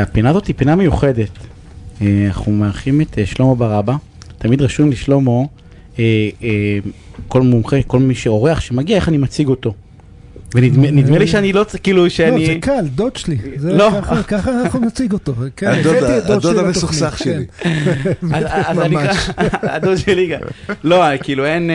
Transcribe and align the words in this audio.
הפינה 0.00 0.30
הזאת 0.30 0.46
היא 0.46 0.54
פינה 0.56 0.76
מיוחדת. 0.76 1.28
אה, 2.02 2.24
אנחנו 2.26 2.52
מארחים 2.52 3.00
את 3.00 3.18
אה, 3.18 3.26
שלמה 3.26 3.54
ברבא. 3.54 3.94
תמיד 4.38 4.62
רשום 4.62 4.90
לי 4.90 4.96
שלמה, 4.96 5.30
אה, 5.98 6.04
כל 7.28 7.42
מומחה, 7.42 7.76
כל 7.86 7.98
מי 7.98 8.14
שאורח 8.14 8.60
שמגיע, 8.60 8.96
איך 8.96 9.08
אני 9.08 9.16
מציג 9.18 9.48
אותו. 9.48 9.74
ונדמה 10.54 10.90
נדמה 10.90 11.18
לי 11.18 11.26
שאני 11.26 11.52
לא, 11.52 11.64
כאילו 11.82 12.02
לא, 12.04 12.08
שאני... 12.08 12.46
זה 12.46 12.54
קל, 12.60 12.84
דוד 12.94 13.16
שלי. 13.16 13.36
לא. 13.62 13.90
ככה- 14.28 14.50
אנחנו 14.62 14.80
נציג 14.80 15.12
אותו. 15.12 15.34
כן, 15.56 15.72
הדוד- 16.26 16.58
המסוכסך 16.58 17.18
שלי. 17.18 17.46
כן. 17.58 17.70
אז- 18.32 18.44
אז 18.48 18.78
אני 18.80 18.94
ממש. 18.94 19.16
הדוד 19.74 19.96
שלי 19.96 20.26
גם. 20.26 20.40
לא, 20.84 21.04
כאילו 21.22 21.44
אין... 21.46 21.70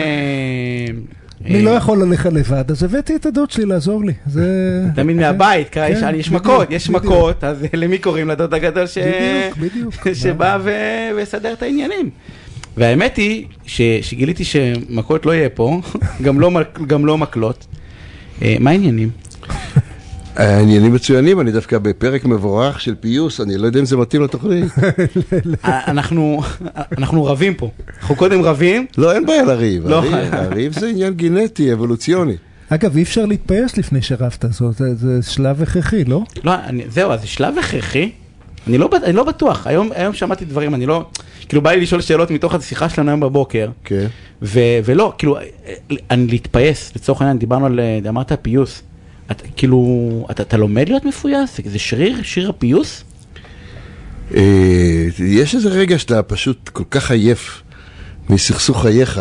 אה, 1.44 1.50
אני 1.50 1.58
אה, 1.58 1.62
לא 1.62 1.70
יכול 1.70 2.02
ללכת 2.02 2.32
לבד, 2.32 2.70
אז 2.70 2.82
הבאתי 2.82 3.16
את 3.16 3.26
הדוד 3.26 3.50
שלי 3.50 3.64
לעזור 3.64 4.04
לי. 4.04 4.12
זה... 4.26 4.82
תמיד 4.94 5.16
כן. 5.16 5.22
מהבית, 5.22 5.66
יש- 5.76 6.00
כן, 6.00 6.14
יש 6.14 6.30
מכות, 6.30 6.68
יש. 6.70 6.90
מכות, 6.90 7.44
אז 7.44 7.64
למי 7.72 7.98
קוראים? 7.98 8.28
לדוד 8.28 8.54
הגדול. 8.54 8.84
שבא 10.14 10.58
ו- 10.64 10.70
ויסדר 11.16 11.52
את 11.52 11.62
העניינים. 11.62 12.10
והאמת 12.76 13.16
היא 13.16 13.46
שגיליתי 14.02 14.44
שמכות 14.44 15.26
לא 15.26 15.32
יהיה 15.34 15.48
פה, 15.48 15.80
גם 16.24 16.40
לא 16.40 16.50
גם 16.86 17.06
לא 17.06 17.18
מקלות. 17.18 17.66
אה, 18.42 18.56
מה 18.60 18.70
העניינים? 18.70 19.10
העניינים 20.36 20.94
מצוינים, 20.94 21.40
אני 21.40 21.52
דווקא 21.52 21.78
בפרק 21.78 22.24
מבורך 22.24 22.80
של 22.80 22.94
פיוס, 23.00 23.40
אני 23.40 23.56
לא 23.56 23.66
יודע 23.66 23.80
אם 23.80 23.84
זה 23.84 23.96
מתאים 23.96 24.22
לתוכנית. 24.22 24.72
אה, 25.64 25.80
אנחנו 25.92 26.40
אנחנו 26.98 27.24
רבים 27.24 27.54
פה. 27.54 27.70
אנחנו 28.00 28.16
קודם 28.16 28.42
רבים, 28.42 28.86
לא, 28.98 29.12
אין 29.12 29.26
בעיה 29.26 29.42
לריב. 29.44 29.88
לא. 29.88 29.96
הריב- 29.98 30.34
הריב 30.34 30.72
זה 30.72 30.88
עניין 30.88 31.14
גנטי, 31.14 31.72
אבולוציוני. 31.72 32.36
אגב, 32.68 32.96
אי 32.96 33.02
אפשר 33.02 33.26
להתפייס 33.26 33.76
לפני 33.78 34.02
שרבת, 34.02 34.44
זה 34.94 35.18
שלב 35.22 35.62
הכרחי, 35.62 36.04
לא? 36.04 36.22
לא, 36.44 36.52
אני, 36.66 36.84
זהו, 36.88 37.12
אז 37.12 37.20
זה 37.20 37.26
שלב 37.26 37.54
הכרחי. 37.58 38.10
אני 38.66 38.78
לא, 38.78 38.90
אני 39.04 39.12
לא 39.12 39.24
בטוח, 39.24 39.66
היום, 39.66 39.90
היום 39.94 40.14
שמעתי 40.14 40.44
דברים, 40.44 40.74
אני 40.74 40.86
לא, 40.86 41.04
כאילו 41.48 41.62
בא 41.62 41.70
לי 41.70 41.80
לשאול 41.80 42.00
שאלות 42.00 42.30
מתוך 42.30 42.54
השיחה 42.54 42.88
שלנו 42.88 43.10
היום 43.10 43.20
בבוקר, 43.20 43.70
כן. 43.84 44.06
ו, 44.42 44.60
ולא, 44.84 45.12
כאילו, 45.18 45.38
אה, 45.38 45.42
אני 46.10 46.26
להתפייס, 46.26 46.92
לצורך 46.96 47.20
העניין, 47.20 47.38
דיברנו 47.38 47.66
על, 47.66 47.80
אה, 47.80 48.08
אמרת 48.08 48.32
פיוס, 48.42 48.82
אתה, 49.30 49.44
כאילו, 49.56 50.26
אתה, 50.30 50.42
אתה 50.42 50.56
לומד 50.56 50.88
להיות 50.88 51.04
מפויס? 51.04 51.60
זה 51.64 51.78
שריר, 51.78 52.22
שיר 52.22 52.50
הפיוס? 52.50 53.04
אה, 54.34 55.06
יש 55.18 55.54
איזה 55.54 55.68
רגע 55.68 55.98
שאתה 55.98 56.22
פשוט 56.22 56.68
כל 56.68 56.84
כך 56.90 57.10
עייף 57.10 57.62
מסכסוך 58.28 58.82
חייך, 58.82 59.20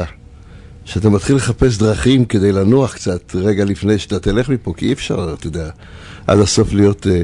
שאתה 0.85 1.09
מתחיל 1.09 1.35
לחפש 1.35 1.77
דרכים 1.77 2.25
כדי 2.25 2.51
לנוח 2.51 2.93
קצת 2.93 3.35
רגע 3.35 3.65
לפני 3.65 3.99
שאתה 3.99 4.19
תלך 4.19 4.49
מפה, 4.49 4.73
כי 4.77 4.85
אי 4.85 4.93
אפשר, 4.93 5.35
אתה 5.39 5.47
יודע, 5.47 5.69
עד 6.27 6.39
הסוף 6.39 6.73
להיות, 6.73 7.07
אה, 7.07 7.21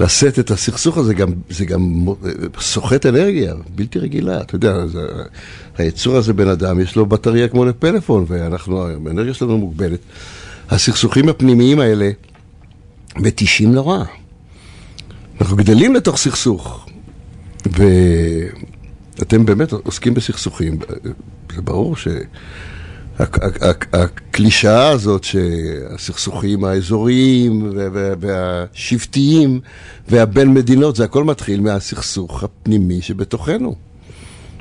לשאת 0.00 0.38
את 0.38 0.50
הסכסוך 0.50 0.98
הזה, 0.98 1.14
גם, 1.14 1.32
זה 1.50 1.64
גם 1.64 2.04
אה, 2.08 2.30
סוחט 2.60 3.06
אנרגיה, 3.06 3.54
בלתי 3.74 3.98
רגילה, 3.98 4.40
אתה 4.40 4.54
יודע, 4.54 4.86
זה, 4.86 5.00
היצור 5.78 6.16
הזה 6.16 6.32
בן 6.32 6.48
אדם, 6.48 6.80
יש 6.80 6.96
לו 6.96 7.06
בטריה 7.06 7.48
כמו 7.48 7.64
לפלאפון, 7.64 8.24
ואנחנו, 8.28 8.86
האנרגיה 8.86 9.34
שלנו 9.34 9.58
מוגבלת. 9.58 10.00
הסכסוכים 10.70 11.28
הפנימיים 11.28 11.80
האלה 11.80 12.10
מתישים 13.16 13.72
נורא. 13.72 14.04
אנחנו 15.40 15.56
גדלים 15.56 15.94
לתוך 15.94 16.16
סכסוך, 16.16 16.86
ואתם 17.66 19.44
באמת 19.46 19.72
עוסקים 19.72 20.14
בסכסוכים. 20.14 20.78
זה 21.54 21.62
ברור 21.62 21.96
שהקלישאה 23.18 24.88
הזאת 24.88 25.24
שהסכסוכים 25.24 26.64
האזוריים 26.64 27.62
וה- 27.76 27.88
וה- 27.92 28.14
והשבטיים 28.20 29.60
והבין 30.08 30.54
מדינות, 30.54 30.96
זה 30.96 31.04
הכל 31.04 31.24
מתחיל 31.24 31.60
מהסכסוך 31.60 32.42
הפנימי 32.44 33.02
שבתוכנו. 33.02 33.76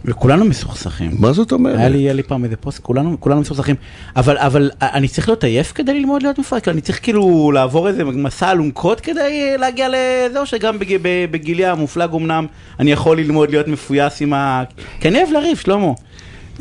וכולנו 0.05 0.45
מסוכסכים. 0.45 1.11
מה 1.19 1.33
זאת 1.33 1.51
אומרת? 1.51 1.79
היה 1.79 1.89
לי, 1.89 1.97
היה 1.97 2.13
לי 2.13 2.23
פעם 2.23 2.43
איזה 2.43 2.55
פוסט, 2.55 2.79
כולנו, 2.79 3.17
כולנו 3.19 3.41
מסוכסכים. 3.41 3.75
אבל, 4.15 4.37
אבל 4.37 4.71
אני 4.81 5.07
צריך 5.07 5.27
להיות 5.27 5.43
עייף 5.43 5.71
כדי 5.75 5.93
ללמוד 5.93 6.23
להיות 6.23 6.39
מפויס? 6.39 6.67
אני 6.67 6.81
צריך 6.81 6.99
כאילו 7.03 7.51
לעבור 7.53 7.87
איזה 7.87 8.03
מסע 8.03 8.51
אלונקות 8.51 9.01
כדי 9.01 9.53
להגיע 9.57 9.89
לזה, 9.89 10.39
או 10.39 10.45
שגם 10.45 10.79
בג, 10.79 10.97
בגילי 11.31 11.65
המופלג 11.65 12.09
אמנם 12.13 12.45
אני 12.79 12.91
יכול 12.91 13.17
ללמוד 13.17 13.49
להיות 13.49 13.67
מפויס 13.67 14.21
עם 14.21 14.33
ה... 14.33 14.63
כי 14.99 15.07
אני 15.07 15.17
אוהב 15.17 15.31
לריב, 15.31 15.57
שלמה. 15.57 15.91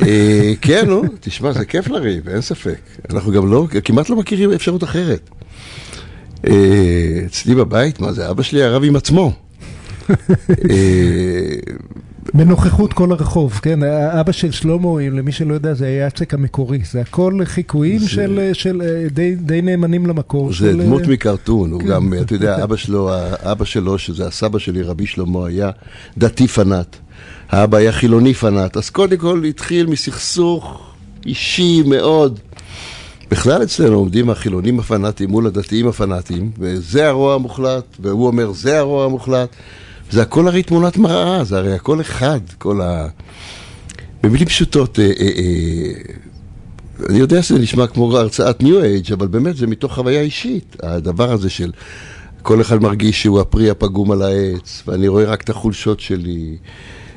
אה, 0.03 0.53
כן, 0.61 0.87
נו, 0.89 1.03
תשמע, 1.21 1.53
זה 1.53 1.65
כיף 1.65 1.89
לריב, 1.89 2.29
אין 2.29 2.41
ספק. 2.41 2.81
אנחנו 3.11 3.33
גם 3.33 3.53
לא, 3.53 3.67
כמעט 3.85 4.11
לא 4.11 4.17
מכירים 4.17 4.53
אפשרות 4.53 4.85
אחרת. 4.85 5.31
אה, 6.47 7.21
אצלי 7.27 7.55
בבית, 7.55 8.01
מה 8.01 8.13
זה, 8.13 8.31
אבא 8.31 8.43
שלי 8.43 8.63
הרב 8.63 8.85
עם 8.85 8.97
עצמו. 8.97 9.33
אה, 12.27 12.31
בנוכחות 12.35 12.93
כל 12.93 13.13
הרחוב, 13.13 13.53
כן? 13.63 13.83
אבא 14.21 14.33
של 14.33 14.51
שלמה, 14.51 14.89
למי 15.13 15.33
שלא 15.33 15.55
יודע, 15.55 15.75
זה 15.75 15.87
היה 15.87 16.07
הצק 16.07 16.35
המקורי. 16.35 16.79
זה 16.91 17.01
הכל 17.01 17.39
חיקויים 17.45 17.99
זה- 17.99 18.09
של, 18.09 18.51
של 18.53 18.83
אה, 18.83 19.09
די, 19.11 19.35
די 19.35 19.63
נאמנים 19.63 20.07
למקור. 20.07 20.51
זה 20.51 20.57
של, 20.59 20.81
אה, 20.81 20.87
דמות 20.87 21.03
מקרטון, 21.03 21.71
הוא 21.73 21.81
כן. 21.81 21.87
גם, 21.89 22.13
אתה 22.21 22.35
יודע, 22.35 22.65
אבא 22.65 22.77
שלו, 22.77 23.11
האבא 23.13 23.65
שלו, 23.65 23.99
שזה 23.99 24.27
הסבא 24.27 24.59
שלי, 24.59 24.83
רבי 24.83 25.07
שלמה, 25.07 25.47
היה 25.47 25.71
דתי 26.19 26.49
פנאט. 26.49 26.97
האבא 27.51 27.77
היה 27.79 27.93
חילוני 27.93 28.35
פנאט. 28.35 28.77
אז 28.77 28.91
קודם 28.91 29.17
כל 29.17 29.45
התחיל 29.45 29.87
מסכסוך 29.87 30.81
אישי 31.27 31.83
מאוד. 31.87 32.39
בכלל 33.31 33.63
אצלנו 33.63 33.95
עומדים 33.97 34.31
החילונים 34.31 34.79
הפנאטים 34.79 35.31
מול 35.31 35.47
הדתיים 35.47 35.89
הפנאטים, 35.89 36.51
וזה 36.59 37.09
הרוע 37.09 37.35
המוחלט, 37.35 37.85
והוא 38.01 38.27
אומר 38.27 38.53
זה 38.53 38.79
הרוע 38.79 39.05
המוחלט. 39.05 39.49
זה 40.13 40.23
הכל 40.23 40.49
הרי 40.49 40.63
תמונת 40.63 40.97
מראה, 40.97 41.45
זה 41.45 41.59
הרי 41.59 41.75
הכל 41.75 42.01
אחד, 42.01 42.41
כל 42.59 42.81
ה... 42.81 43.07
במילים 44.23 44.47
פשוטות, 44.47 44.99
אה, 44.99 45.05
אה, 45.05 45.29
אה, 45.39 45.93
אני 47.09 47.19
יודע 47.19 47.43
שזה 47.43 47.59
נשמע 47.59 47.87
כמו 47.87 48.19
הרצאת 48.19 48.63
ניו 48.63 48.83
אייג', 48.83 49.13
אבל 49.13 49.27
באמת 49.27 49.57
זה 49.57 49.67
מתוך 49.67 49.95
חוויה 49.95 50.21
אישית. 50.21 50.77
הדבר 50.83 51.33
הזה 51.33 51.51
של 51.51 51.73
כל 52.43 52.61
אחד 52.61 52.83
מרגיש 52.83 53.23
שהוא 53.23 53.41
הפרי 53.41 53.71
הפגום 53.71 54.11
על 54.11 54.23
העץ, 54.23 54.83
ואני 54.87 55.09
רואה 55.09 55.25
רק 55.25 55.43
את 55.43 55.51
החולשות 55.51 56.01
שלי, 56.01 56.57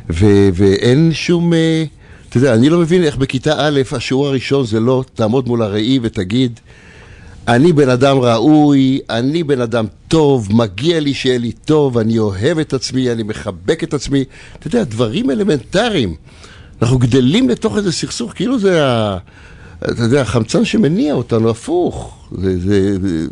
ו- 0.09 0.49
ואין 0.53 1.11
שום... 1.13 1.53
אה, 1.53 1.83
אתה 2.29 2.37
יודע, 2.37 2.53
אני 2.53 2.69
לא 2.69 2.79
מבין 2.79 3.03
איך 3.03 3.17
בכיתה 3.17 3.53
א', 3.57 3.81
השיעור 3.91 4.27
הראשון 4.27 4.65
זה 4.65 4.79
לא 4.79 5.03
תעמוד 5.13 5.47
מול 5.47 5.61
הראי 5.61 5.99
ותגיד, 6.01 6.59
אני 7.47 7.73
בן 7.73 7.89
אדם 7.89 8.17
ראוי, 8.17 8.99
אני 9.09 9.43
בן 9.43 9.61
אדם 9.61 9.85
טוב, 10.07 10.47
מגיע 10.51 10.99
לי 10.99 11.13
שיהיה 11.13 11.37
לי 11.37 11.51
טוב, 11.51 11.97
אני 11.97 12.19
אוהב 12.19 12.59
את 12.59 12.73
עצמי, 12.73 13.11
אני 13.11 13.23
מחבק 13.23 13.83
את 13.83 13.93
עצמי. 13.93 14.23
אתה 14.59 14.67
יודע, 14.67 14.83
דברים 14.83 15.31
אלמנטריים. 15.31 16.15
אנחנו 16.81 16.97
גדלים 16.97 17.49
לתוך 17.49 17.77
איזה 17.77 17.91
סכסוך, 17.91 18.33
כאילו 18.35 18.59
זה 18.59 18.85
ה... 18.85 19.17
אתה 19.91 20.03
יודע, 20.03 20.21
החמצן 20.21 20.65
שמניע 20.65 21.13
אותנו, 21.13 21.49
הפוך. 21.49 22.27
זה, 22.41 22.59
זה, 22.59 22.97
זה... 23.01 23.27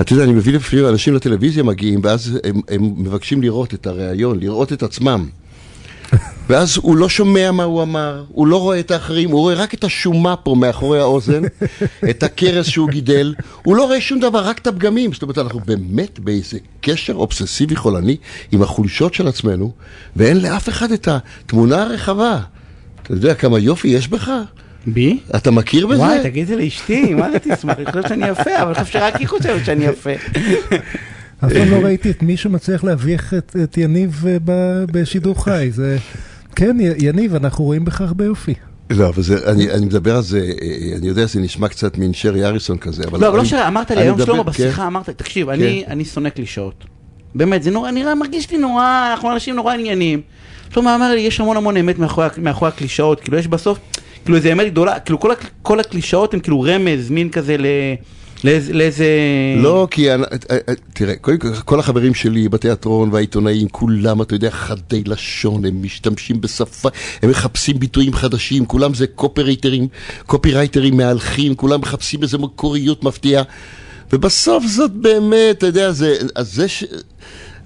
אתה 0.00 0.12
יודע, 0.12 0.24
אני 0.24 0.32
מביא 0.32 0.52
לפעמים 0.52 0.86
אנשים 0.86 1.14
לטלוויזיה 1.14 1.62
מגיעים, 1.62 2.00
ואז 2.02 2.38
הם, 2.44 2.60
הם 2.68 2.94
מבקשים 2.96 3.42
לראות 3.42 3.74
את 3.74 3.86
הריאיון, 3.86 4.40
לראות 4.40 4.72
את 4.72 4.82
עצמם. 4.82 5.28
ואז 6.50 6.78
הוא 6.82 6.96
לא 6.96 7.08
שומע 7.08 7.50
מה 7.52 7.64
הוא 7.64 7.82
אמר, 7.82 8.24
הוא 8.28 8.46
לא 8.46 8.60
רואה 8.60 8.80
את 8.80 8.90
האחרים, 8.90 9.30
הוא 9.30 9.40
רואה 9.40 9.54
רק 9.54 9.74
את 9.74 9.84
השומה 9.84 10.36
פה 10.36 10.54
מאחורי 10.54 11.00
האוזן, 11.00 11.42
את 12.10 12.22
הכרס 12.22 12.66
שהוא 12.66 12.88
גידל, 12.88 13.34
הוא 13.62 13.76
לא 13.76 13.86
רואה 13.86 14.00
שום 14.00 14.20
דבר, 14.20 14.38
רק 14.38 14.58
את 14.58 14.66
הפגמים. 14.66 15.12
זאת 15.12 15.22
אומרת, 15.22 15.38
אנחנו 15.38 15.60
באמת 15.60 16.18
באיזה 16.18 16.58
קשר 16.80 17.14
אובססיבי 17.14 17.76
חולני 17.76 18.16
עם 18.52 18.62
החולשות 18.62 19.14
של 19.14 19.28
עצמנו, 19.28 19.72
ואין 20.16 20.40
לאף 20.40 20.68
אחד 20.68 20.92
את 20.92 21.08
התמונה 21.08 21.82
הרחבה. 21.82 22.40
אתה 23.02 23.12
יודע 23.12 23.34
כמה 23.34 23.58
יופי 23.58 23.88
יש 23.88 24.08
בך? 24.08 24.30
בי? 24.86 25.20
אתה 25.36 25.50
מכיר 25.50 25.86
בזה? 25.86 26.02
וואי, 26.02 26.18
תגיד 26.22 26.46
זה 26.46 26.56
לאשתי, 26.56 27.14
מה 27.14 27.30
זה 27.30 27.38
תשמח? 27.38 27.78
היא 27.78 27.86
חושבת 27.86 28.08
שאני 28.08 28.28
יפה, 28.28 28.62
אבל 28.62 28.74
אני 28.74 28.84
חושב 28.84 28.92
שרק 28.92 29.16
היא 29.16 29.28
חושבת 29.28 29.64
שאני 29.64 29.84
יפה. 29.84 30.10
אף 31.44 31.52
פעם 31.52 31.70
לא 31.70 31.76
ראיתי 31.76 32.10
את 32.10 32.22
מישהו 32.22 32.50
מצליח 32.50 32.84
להביך 32.84 33.34
את, 33.34 33.78
יניב 33.78 34.24
אה, 34.26 34.36
ב- 34.44 34.84
בשידור 34.92 35.44
חי. 35.44 35.68
זה... 35.72 35.98
כן, 36.60 36.76
יניב, 36.98 37.34
אנחנו 37.34 37.64
רואים 37.64 37.84
בך 37.84 38.00
הרבה 38.00 38.24
יופי. 38.24 38.54
לא, 38.90 39.08
אבל 39.08 39.22
זה, 39.22 39.50
אני, 39.52 39.70
אני 39.70 39.86
מדבר 39.86 40.16
על 40.16 40.22
זה, 40.22 40.38
אה, 40.62 40.96
אני 40.98 41.08
יודע 41.08 41.28
שזה 41.28 41.40
נשמע 41.40 41.68
קצת 41.68 41.98
מין 41.98 42.12
שרי 42.12 42.44
אריסון 42.46 42.78
כזה, 42.78 43.02
אבל... 43.10 43.20
לא, 43.20 43.28
אבל 43.28 43.36
לא 43.36 43.40
אני- 43.40 43.48
ש... 43.48 43.52
אמרת 43.54 43.90
לי 43.90 44.00
היום, 44.00 44.16
מדבר- 44.18 44.26
שלמה, 44.32 44.44
כן. 44.44 44.50
בשיחה 44.50 44.86
אמרת, 44.86 45.10
תקשיב, 45.10 45.48
אני- 45.48 45.84
אני 45.86 46.04
שונא 46.04 46.28
קלישאות. 46.28 46.84
באמת, 47.34 47.62
זה 47.62 47.70
נורא, 47.70 47.90
נראה, 47.90 48.14
מרגיש 48.14 48.50
לי 48.50 48.58
נורא, 48.58 49.08
אנחנו 49.10 49.32
אנשים 49.32 49.56
נורא 49.56 49.74
עניינים. 49.74 50.20
שלמה 50.74 50.94
אמר 50.94 51.14
לי, 51.14 51.20
יש 51.20 51.40
המון 51.40 51.56
המון 51.56 51.76
אמת 51.76 51.98
מאחורי 51.98 52.26
מאחורי 52.38 52.68
הקלישאות, 52.68 53.20
כאילו 53.20 53.38
יש 53.38 53.46
בסוף, 53.46 53.78
כאילו 54.24 54.36
איזה 54.36 54.52
אמת 54.52 54.66
גדולה, 54.70 55.00
כאילו 55.00 55.20
כל, 55.20 55.30
כל 55.62 55.80
הקלישאות 55.80 56.34
הם 56.34 56.40
כאילו 56.40 56.60
רמז, 56.60 57.10
מין 57.10 57.28
כזה 57.28 57.56
ל... 57.58 57.66
לאיזה... 58.44 59.06
לא, 59.56 59.88
כי 59.90 60.14
אני- 60.14 60.22
אה, 60.50 60.58
אה, 60.68 60.74
תראה, 60.94 61.14
כל, 61.64 61.78
החברים 61.80 62.14
שלי 62.14 62.48
בתיאטרון 62.48 63.08
והעיתונאים, 63.12 63.68
כולם, 63.68 64.22
אתה 64.22 64.34
יודע, 64.34 64.50
חדי 64.50 65.02
לשון, 65.06 65.64
הם 65.64 65.82
משתמשים 65.82 66.40
בשפה, 66.40 66.88
הם 67.22 67.30
מחפשים 67.30 67.78
ביטויים 67.78 68.12
חדשים, 68.14 68.66
כולם 68.66 68.94
זה 68.94 69.06
קופרייטרים, 69.06 69.88
קופירייטרים 70.26 70.96
מהלכים, 70.96 71.54
כולם 71.54 71.80
מחפשים 71.80 72.22
איזו 72.22 72.38
מקוריות 72.38 73.04
מפתיעה, 73.04 73.42
ובסוף 74.12 74.64
זאת 74.66 74.90
באמת, 74.92 75.58
אתה 75.58 75.66
יודע, 75.66 75.92
זה, 75.92 76.16
אז 76.34 76.54
זה 76.54 76.68
ש... 76.68 76.84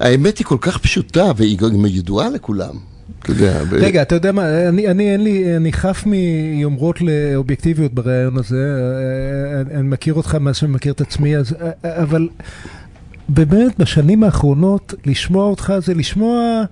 האמת 0.01 0.39
היא 0.39 0.47
כל 0.47 0.59
כך 0.61 0.79
פשוטה, 0.79 1.33
והיא 1.37 1.59
גם 1.59 1.87
ידועה 1.87 2.31
לכולם. 2.31 2.94
אתה 3.23 3.33
יודע, 3.33 3.61
רגע, 3.73 4.03
אתה 4.03 4.15
יודע 4.15 4.33
מה, 4.33 4.69
אני, 4.69 4.89
אני, 4.89 5.13
אין 5.13 5.25
לי, 5.25 5.57
אני 5.57 5.73
חף 5.73 6.03
מיומרות 6.07 7.01
לאובייקטיביות 7.01 7.95
ברעיון 7.95 8.37
הזה, 8.37 8.77
אה, 8.77 9.61
אני, 9.61 9.75
אני 9.75 9.89
מכיר 9.89 10.15
אותך 10.15 10.35
מאז 10.35 10.57
שאני 10.57 10.73
מכיר 10.73 10.93
את 10.93 11.01
עצמי, 11.01 11.37
אז, 11.37 11.53
אה, 11.53 11.71
אה, 11.85 12.03
אבל 12.03 12.29
באמת 13.29 13.79
בשנים 13.79 14.25
האחרונות, 14.25 14.95
לשמוע 15.07 15.45
אותך 15.45 15.73
זה 15.85 15.95
לשמוע 15.95 16.63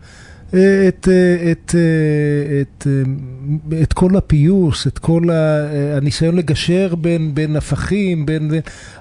אה, 0.54 0.88
את, 0.88 1.08
אה, 1.10 1.52
את, 1.52 1.74
אה, 1.74 2.60
את, 2.60 2.86
אה, 2.86 3.82
את 3.82 3.92
כל 3.92 4.16
הפיוס, 4.16 4.86
את 4.86 4.98
כל 4.98 5.30
אה, 5.30 5.96
הניסיון 5.96 6.36
לגשר 6.36 6.94
בין, 6.94 7.34
בין 7.34 7.56
הפכים, 7.56 8.26
בין, 8.26 8.50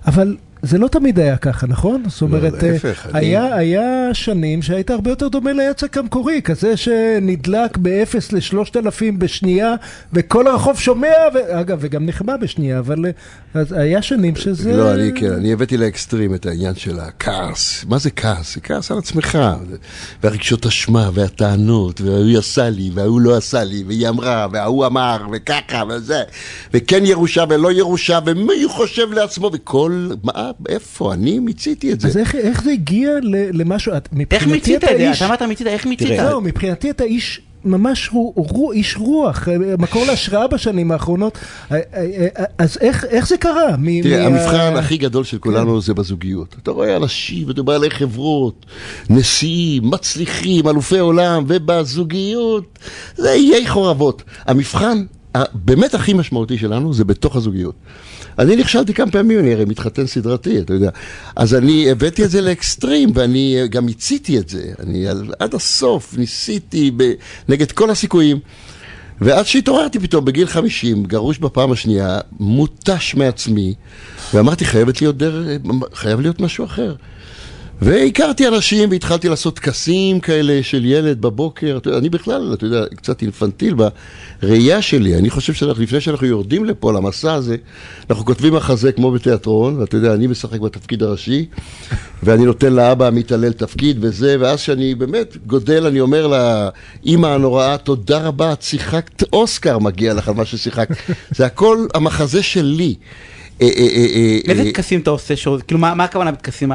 אבל... 0.07 0.37
זה 0.63 0.77
לא 0.77 0.87
תמיד 0.87 1.19
היה 1.19 1.37
ככה, 1.37 1.67
נכון? 1.67 2.03
זאת 2.07 2.21
אומרת, 2.21 2.63
אה, 2.63 2.71
להפך, 2.71 3.07
אני- 3.13 3.27
היה, 3.27 3.55
היה 3.55 3.83
שנים 4.13 4.61
שהיית 4.61 4.89
הרבה 4.89 5.09
יותר 5.09 5.27
דומה 5.27 5.53
ליצק 5.53 5.97
המקורי, 5.97 6.41
כזה 6.43 6.77
שנדלק 6.77 7.77
ב-0 7.77 8.15
ל-3,000 8.33 8.89
בשנייה, 9.17 9.73
וכל 10.13 10.47
הרחוב 10.47 10.79
שומע, 10.79 11.07
ו... 11.33 11.59
אגב, 11.59 11.77
וגם 11.81 12.05
נחבא 12.05 12.37
בשנייה, 12.37 12.79
אבל 12.79 13.05
אה, 13.05 13.11
אז 13.53 13.71
היה 13.71 14.01
שנים 14.01 14.35
שזה... 14.35 14.77
לא, 14.77 14.93
אני 14.93 15.11
כן, 15.15 15.31
אני 15.33 15.53
הבאתי 15.53 15.77
לאקסטרים 15.77 16.33
את 16.35 16.45
העניין 16.45 16.75
של 16.75 16.99
הכעס. 16.99 17.85
מה 17.89 17.97
זה 17.97 18.09
כעס? 18.11 18.55
זה 18.55 18.61
כעס 18.61 18.91
על 18.91 18.97
עצמך. 18.97 19.37
והרגשות 20.23 20.65
אשמה, 20.65 21.09
והטענות, 21.13 22.01
והוא 22.01 22.37
עשה 22.37 22.69
לי, 22.69 22.91
וההוא 22.93 23.21
לא 23.21 23.37
עשה 23.37 23.63
לי, 23.63 23.83
והיא 23.87 24.09
אמרה, 24.09 24.47
וההוא 24.51 24.85
אמר, 24.85 25.17
וככה, 25.33 25.83
וזה. 25.89 26.21
וכן 26.73 27.05
ירושה 27.05 27.43
ולא 27.49 27.71
ירושה, 27.71 28.19
ומי 28.25 28.63
חושב 28.67 29.11
לעצמו, 29.13 29.49
וכל... 29.53 30.09
מה, 30.23 30.50
איפה? 30.69 31.13
אני 31.13 31.39
מיציתי 31.39 31.93
את 31.93 31.99
זה. 32.01 32.07
אז 32.07 32.17
איך, 32.17 32.35
איך 32.35 32.63
זה 32.63 32.71
הגיע 32.71 33.11
ל- 33.21 33.61
למשהו? 33.61 33.97
את- 33.97 34.09
איך 34.31 34.47
מיצית 34.47 34.83
את 34.83 34.89
זה? 34.97 35.11
אתה 35.11 35.25
אמרת 35.25 35.41
מיצית, 35.41 35.67
איך 35.67 35.85
מיצית? 35.85 36.09
לא, 36.19 36.41
מבחינתי 36.41 36.89
אתה 36.89 37.03
איש... 37.03 37.41
ממש 37.65 38.09
רו, 38.13 38.33
רו, 38.35 38.71
איש 38.71 38.97
רוח, 38.97 39.47
אה, 39.49 39.55
מקור 39.77 40.05
להשראה 40.05 40.47
בשנים 40.47 40.91
האחרונות. 40.91 41.37
אה, 41.71 41.79
אה, 41.93 42.27
אז 42.57 42.77
איך, 42.81 43.05
איך 43.09 43.27
זה 43.27 43.37
קרה? 43.37 43.77
מ- 43.77 44.01
תראה, 44.01 44.29
מה- 44.29 44.37
המבחן 44.39 44.77
הכי 44.77 44.97
גדול 44.97 45.23
של 45.23 45.37
כולנו 45.37 45.81
זה 45.81 45.93
בזוגיות. 45.93 46.55
אתה 46.63 46.71
רואה 46.71 46.97
אנשים, 46.97 47.49
אתה 47.51 47.63
בעלי 47.63 47.89
חברות, 47.89 48.65
נשיאים, 49.09 49.89
מצליחים, 49.89 50.67
אלופי 50.67 50.99
עולם, 50.99 51.43
ובזוגיות, 51.47 52.79
זה 53.17 53.31
איי 53.31 53.67
חורבות. 53.67 54.23
המבחן 54.45 55.03
הבאמת 55.35 55.93
הכי 55.93 56.13
משמעותי 56.13 56.57
שלנו 56.57 56.93
זה 56.93 57.03
בתוך 57.05 57.35
הזוגיות. 57.35 57.75
אני 58.39 58.55
נכשלתי 58.55 58.93
כמה 58.93 59.11
פעמים, 59.11 59.39
אני 59.39 59.53
הרי 59.53 59.65
מתחתן 59.65 60.07
סדרתי, 60.07 60.59
אתה 60.59 60.73
יודע. 60.73 60.89
אז 61.35 61.55
אני 61.55 61.91
הבאתי 61.91 62.25
את 62.25 62.29
זה 62.31 62.41
לאקסטרים, 62.41 63.09
ואני 63.13 63.57
גם 63.69 63.85
מיציתי 63.85 64.37
את 64.39 64.49
זה. 64.49 64.63
אני 64.79 65.05
עד 65.39 65.55
הסוף 65.55 66.17
ניסיתי 66.17 66.91
ב- 66.97 67.13
נגד 67.49 67.71
כל 67.71 67.89
הסיכויים. 67.89 68.39
ועד 69.21 69.45
שהתעוררתי 69.45 69.99
פתאום 69.99 70.25
בגיל 70.25 70.47
50, 70.47 71.03
גרוש 71.03 71.37
בפעם 71.37 71.71
השנייה, 71.71 72.19
מותש 72.39 73.15
מעצמי, 73.15 73.73
ואמרתי, 74.33 74.65
חייבת 74.65 75.01
להיות 75.01 75.17
דרך, 75.17 75.47
חייב 75.93 76.19
להיות 76.19 76.41
משהו 76.41 76.65
אחר. 76.65 76.95
והכרתי 77.81 78.47
אנשים 78.47 78.91
והתחלתי 78.91 79.29
לעשות 79.29 79.55
טקסים 79.55 80.19
כאלה 80.19 80.63
של 80.63 80.85
ילד 80.85 81.21
בבוקר, 81.21 81.79
אני 81.97 82.09
בכלל, 82.09 82.53
אתה 82.53 82.65
יודע, 82.65 82.85
קצת 82.95 83.21
אינפנטיל 83.21 83.75
בראייה 84.43 84.81
שלי, 84.81 85.15
אני 85.17 85.29
חושב 85.29 85.53
שלפני 85.53 86.01
שאנחנו 86.01 86.27
יורדים 86.27 86.65
לפה 86.65 86.93
למסע 86.93 87.33
הזה, 87.33 87.55
אנחנו 88.09 88.25
כותבים 88.25 88.53
מחזה 88.53 88.91
כמו 88.91 89.11
בתיאטרון, 89.11 89.79
ואתה 89.79 89.97
יודע, 89.97 90.13
אני 90.13 90.27
משחק 90.27 90.59
בתפקיד 90.59 91.03
הראשי, 91.03 91.45
ואני 92.23 92.45
נותן 92.45 92.73
לאבא 92.73 93.07
המתעלל 93.07 93.51
תפקיד 93.51 93.97
וזה, 94.01 94.37
ואז 94.39 94.59
שאני 94.59 94.95
באמת 94.95 95.37
גודל, 95.47 95.85
אני 95.85 95.99
אומר 95.99 96.27
לאימא 96.27 97.27
הנוראה, 97.27 97.77
תודה 97.77 98.17
רבה, 98.17 98.53
את 98.53 98.61
שיחקת 98.61 99.23
אוסקר 99.33 99.79
מגיע 99.79 100.13
לך 100.13 100.27
על 100.27 100.33
מה 100.33 100.45
ששיחקת. 100.45 100.95
זה 101.37 101.45
הכל 101.45 101.85
המחזה 101.93 102.43
שלי. 102.43 102.95
אה, 103.61 103.67
אה, 103.77 103.83
אה, 104.15 104.39
איזה 104.51 104.71
טקסים 104.71 104.99
אתה 104.99 105.09
עושה? 105.09 105.35
שעוד- 105.35 105.63
כאילו, 105.63 105.79
מה 105.79 106.03
הכוונה 106.03 106.31
בטקסים? 106.31 106.71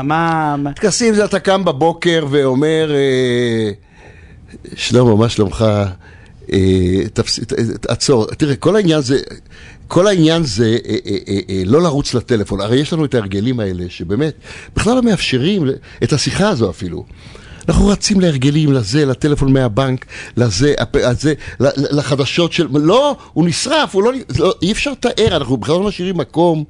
טקסים 0.76 1.14
זה 1.14 1.25
אתה 1.25 1.38
קם 1.40 1.64
בבוקר 1.64 2.26
ואומר, 2.31 2.90
שלמה, 4.76 5.17
מה 5.17 5.28
שלומך? 5.28 5.64
עצור. 7.88 8.26
תראה, 8.26 8.56
כל 8.56 8.76
העניין 8.76 9.00
זה, 9.00 9.19
כל 9.88 10.06
העניין 10.06 10.43
זה 10.44 10.78
אה, 10.88 10.96
אה, 11.06 11.17
אה, 11.50 11.62
לא 11.67 11.82
לרוץ 11.82 12.14
לטלפון. 12.14 12.61
הרי 12.61 12.76
יש 12.81 12.93
לנו 12.93 13.05
את 13.05 13.14
ההרגלים 13.14 13.61
האלה, 13.61 13.84
שבאמת, 13.88 14.34
בכלל 14.76 14.94
לא 14.94 15.02
מאפשרים 15.02 15.62
את 16.02 16.12
השיחה 16.12 16.49
הזו 16.49 16.70
אפילו. 16.70 17.05
אנחנו 17.69 17.87
רצים 17.87 18.21
להרגלים, 18.21 18.73
לזה, 18.73 19.07
לטלפון 19.07 19.53
מהבנק, 19.53 20.07
לזה, 20.37 20.75
הפ- 20.79 20.97
הזה, 21.05 21.35
ל- 21.61 21.67
ל- 21.67 21.99
לחדשות 21.99 22.53
של... 22.53 22.67
לא, 22.75 23.17
הוא 23.33 23.47
נשרף, 23.47 23.95
הוא 23.95 24.03
לא... 24.03 24.13
לא 24.39 24.55
אי 24.63 24.73
אפשר 24.73 24.91
לתאר, 24.93 25.37
אנחנו 25.37 25.57
בכלל 25.57 25.75
לא 25.75 25.83
משאירים 25.83 26.17
מקום 26.17 26.65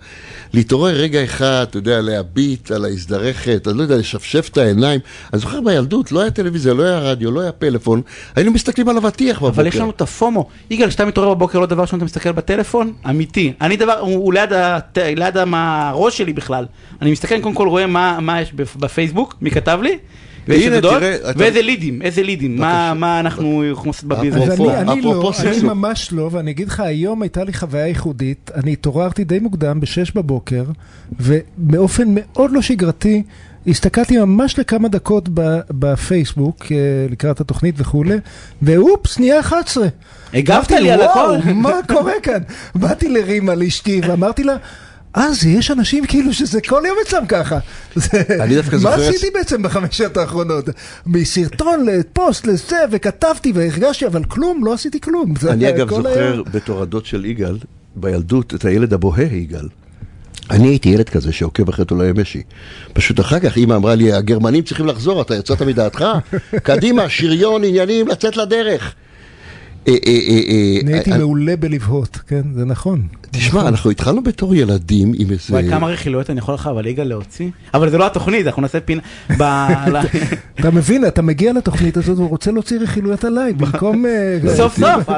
להתעורר 0.55 0.95
רגע 0.95 1.25
אחד, 1.25 1.67
אתה 1.71 1.79
יודע, 1.79 2.01
להביט 2.01 2.71
על 2.71 2.85
ההזדרכת, 2.85 3.69
אני 3.69 3.79
לא 3.79 3.83
יודע, 3.83 3.97
לשפשף 3.97 4.49
את 4.53 4.59
העיניים. 4.59 5.01
אני 5.33 5.41
זוכר 5.41 5.61
בילדות, 5.61 6.13
לא 6.13 6.21
היה 6.21 6.31
טלוויזיה, 6.31 6.75
לא 6.75 6.83
היה 6.83 6.99
רדיו, 6.99 7.31
לא 7.31 7.41
היה 7.41 7.53
פלאפון, 7.53 8.03
היינו 8.37 8.51
מסתכלים 8.53 8.89
על 8.89 8.97
אבטיח 8.97 9.37
בבוקר. 9.39 9.55
אבל 9.61 9.67
יש 9.67 9.77
לנו 9.77 9.91
את 9.91 10.01
הפומו. 10.01 10.47
יגאל, 10.71 10.89
כשאתה 10.89 11.05
מתעורר 11.05 11.35
בבוקר 11.35 11.59
לא 11.59 11.67
דבר 11.67 11.83
ראשון 11.83 11.97
אתה 11.99 12.05
מסתכל 12.05 12.33
בטלפון? 12.33 12.93
אמיתי. 13.11 13.53
אני 13.61 13.77
דבר, 13.77 13.99
הוא 13.99 14.35
ליד 15.15 15.37
הראש 15.37 16.19
שלי 16.19 16.33
בכלל. 16.33 16.67
אני 17.03 17.11
מסתכל, 17.13 17.41
קודם 17.41 17.55
כל 17.55 17.69
רואה 17.69 17.87
מה 17.87 18.19
מה 18.21 18.41
יש 18.43 18.53
בפ- 18.53 18.79
בפייסבוק, 18.79 19.35
מי 19.41 19.51
כתב 19.51 19.79
לי. 19.83 19.99
ויש 20.49 20.67
הנה, 20.67 20.77
עדות, 20.77 20.93
תראה, 20.99 21.17
ואיזה 21.37 21.63
לידים, 21.63 22.03
איזה 22.03 22.23
לידים, 22.23 22.57
מה- 22.57 22.95
מה 22.95 23.21
אנחנו 23.21 23.65
יכולים 23.65 23.91
לעשות 23.93 24.05
בביזנס. 24.05 24.61
אני, 24.61 24.77
אני 24.77 25.01
לא. 25.01 25.33
ממש 25.63 26.13
לא, 26.13 26.29
ואני 26.33 26.51
אגיד 26.51 26.69
לך, 26.69 26.81
היום 26.81 27.23
הייתה 27.23 27.45
לי 27.45 27.53
חוויה 27.53 27.87
ייחודית, 27.87 28.51
אני 28.55 28.73
התעוררתי 28.73 29.25
די 29.25 29.39
מוקדם, 29.39 29.81
בשש 29.81 30.11
בבוקר, 30.11 30.65
ובאופן 31.21 32.05
מאוד 32.09 32.53
לא 32.53 32.63
שגרתי, 32.63 33.23
הסתכלתי 33.67 34.19
ממש 34.19 34.59
לכמה 34.59 34.89
דקות 34.89 35.29
בפייסבוק, 35.71 36.67
אה, 36.73 36.77
לקראת 37.11 37.41
התוכנית 37.41 37.75
וכולי, 37.79 38.17
ואופס, 38.63 39.19
נהיה 39.19 39.41
11. 39.41 39.87
הגבת 40.35 40.71
לי 40.71 40.91
על 40.91 41.03
הכל." 41.03 41.37
מה 41.55 41.73
קורה 41.89 42.13
כאן? 42.23 42.41
באתי 42.75 43.09
לרימה 43.09 43.55
לאשתי 43.55 44.01
ואמרתי 44.09 44.45
לה, 44.45 44.57
אה, 45.17 45.33
זה 45.33 45.49
יש 45.49 45.71
אנשים 45.71 46.07
כאילו 46.07 46.33
שזה 46.35 46.61
כל 46.61 46.83
יום 46.87 46.97
אצלם 47.07 47.27
ככה. 47.27 47.59
אני 48.41 48.55
דווקא 48.57 48.75
מה 48.75 48.79
זוכר- 48.81 49.09
עשיתי 49.09 49.27
בעצם 49.35 49.63
בחמש 49.63 49.99
שעות 49.99 50.17
האחרונות? 50.17 50.65
מסרטון 51.07 51.87
לפוסט 51.87 52.47
לזה, 52.47 52.77
וכתבתי 52.91 53.53
והרגשתי, 53.55 54.07
אבל 54.07 54.25
כלום, 54.25 54.65
לא 54.65 54.73
עשיתי 54.75 55.01
כלום. 55.01 55.35
אני 55.51 55.69
אגב 55.69 55.91
זוכר. 55.91 56.43
בתור 56.53 56.83
הדוד 56.83 57.07
של 57.07 57.25
יגאל, 57.25 57.59
בילדות, 57.97 58.55
את 58.55 58.65
הילד 58.65 58.93
הבוהה 58.93 59.23
יגאל. 59.25 59.69
אני 60.51 60.69
הייתי 60.69 60.89
ילד 60.89 61.09
כזה 61.09 61.33
שעוקב 61.33 61.69
אחרי 61.69 61.85
תולעי 61.85 62.13
משי. 62.17 62.43
פשוט 62.93 63.21
אחר 63.21 63.41
כך 63.41 63.57
אמא 63.59 63.75
אמרה 63.75 63.95
לי, 63.95 64.13
הגרמנים 64.13 64.63
צריכים 64.65 64.87
לחזור, 64.87 65.23
אתה 65.23 65.35
יצאת 65.35 65.63
מדעתך? 65.63 66.05
קדימה, 66.63 67.09
שריון, 67.09 67.65
עניינים, 67.65 68.09
לצאת 68.09 68.37
לדרך. 68.37 68.95
אה, 69.89 69.93
אה, 69.93 69.99
אה, 70.07 70.41
אה, 70.49 70.81
אני 70.83 70.93
הייתי 70.93 71.13
אה, 71.13 71.19
מעולה 71.19 71.57
בלבהות, 71.57 72.17
כן, 72.27 72.43
זה 72.55 72.65
נכון. 72.65 73.03
תשמע, 73.31 73.69
אנחנו 73.69 73.91
התחלנו 73.91 74.23
בתור 74.23 74.55
ילדים 74.55 75.13
עם 75.19 75.31
איזה... 75.31 75.43
וואי, 75.51 75.69
כמה 75.71 75.87
רכילויות 75.87 76.31
אני 76.31 76.39
יכול 76.39 76.55
לך 76.55 76.67
אבל 76.67 76.87
יגאל 76.87 77.09
להוציא? 77.09 77.49
אבל 77.75 77.91
זה 77.91 77.99
לא 77.99 78.07
התוכנית, 78.07 78.47
אנחנו 78.47 78.63
נעשה 78.63 78.81
פינה. 78.81 79.03
ב- 79.39 79.43
אתה 80.61 80.71
מבין, 80.71 81.07
אתה 81.07 81.23
מגיע 81.23 81.53
לתוכנית 81.53 81.97
הזאת 81.97 82.19
ורוצה 82.19 82.51
להוציא 82.53 82.79
רכילויות 82.81 83.25
עליי, 83.25 83.53
במקום 83.53 84.07
אה, 84.07 84.39
סוף 84.57 84.79
סוף. 84.79 85.09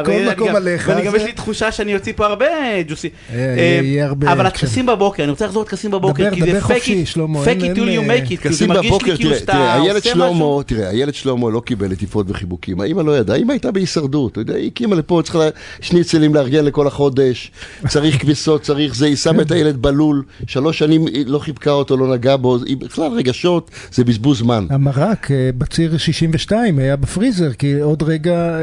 ואני 0.86 1.04
גם 1.04 1.16
יש 1.16 1.22
לי 1.22 1.32
תחושה 1.32 1.72
שאני 1.72 1.94
אוציא 1.94 2.12
פה 2.16 2.26
הרבה 2.26 2.46
ג'וסי. 2.88 3.08
אה, 3.32 3.38
אה, 3.38 4.32
אבל. 4.32 4.46
הטקסים 4.46 4.86
בבוקר, 4.86 5.22
אני 5.22 5.30
רוצה 5.30 5.46
לחזור 5.46 5.62
לטקסים 5.62 5.90
בבוקר, 5.90 6.30
כי 6.34 6.40
זה 6.52 6.60
fake 6.60 6.64
it, 6.64 7.16
till 7.16 7.78
you 7.78 8.10
אה, 8.10 8.16
make 8.16 8.30
it, 8.30 8.36
כאילו 8.36 8.54
זה 8.54 8.66
מרגיש 8.66 8.92
לי 9.02 9.16
כאילו 9.16 9.34
שאתה 9.34 9.74
עושה 9.76 10.14
משהו. 10.14 10.62
תראה, 10.62 10.88
הילד 10.88 11.14
שלמה 11.14 11.50
לא 11.50 11.60
קיבל 11.60 11.92
עטיפות 11.92 12.26
וחיבוקים. 12.30 12.80
האמא 12.80 13.02
לא 13.02 13.18
ידעה, 13.18 13.36
האמא 13.36 13.52
הייתה 13.52 13.70
בהישרדות, 13.70 14.38
היא 14.56 14.66
הקימה 14.66 14.96
לפה, 14.96 15.20
צריכה 15.24 15.48
שניצלים 15.80 16.34
לארגן 16.34 16.64
לכל 16.64 16.86
החודש, 16.86 17.50
צריך 17.88 18.07
כביסות, 18.12 18.62
צריך 18.62 18.94
זה, 18.94 19.06
היא 19.06 19.16
שמה 19.16 19.42
את 19.42 19.50
הילד 19.50 19.76
בלול, 19.82 20.22
שלוש 20.46 20.78
שנים 20.78 21.06
היא 21.06 21.26
לא 21.26 21.38
חיבקה 21.38 21.70
אותו, 21.70 21.96
לא 21.96 22.14
נגעה 22.14 22.36
בו, 22.36 22.58
היא 22.66 22.76
בכלל 22.76 23.12
רגשות, 23.12 23.70
זה 23.92 24.04
בזבוז 24.04 24.38
זמן. 24.38 24.66
המרק 24.70 25.30
אה, 25.30 25.50
בציר 25.58 25.98
62 25.98 26.78
היה 26.78 26.96
בפריזר, 26.96 27.52
כי 27.52 27.80
עוד 27.80 28.02
רגע... 28.02 28.32
אה, 28.34 28.60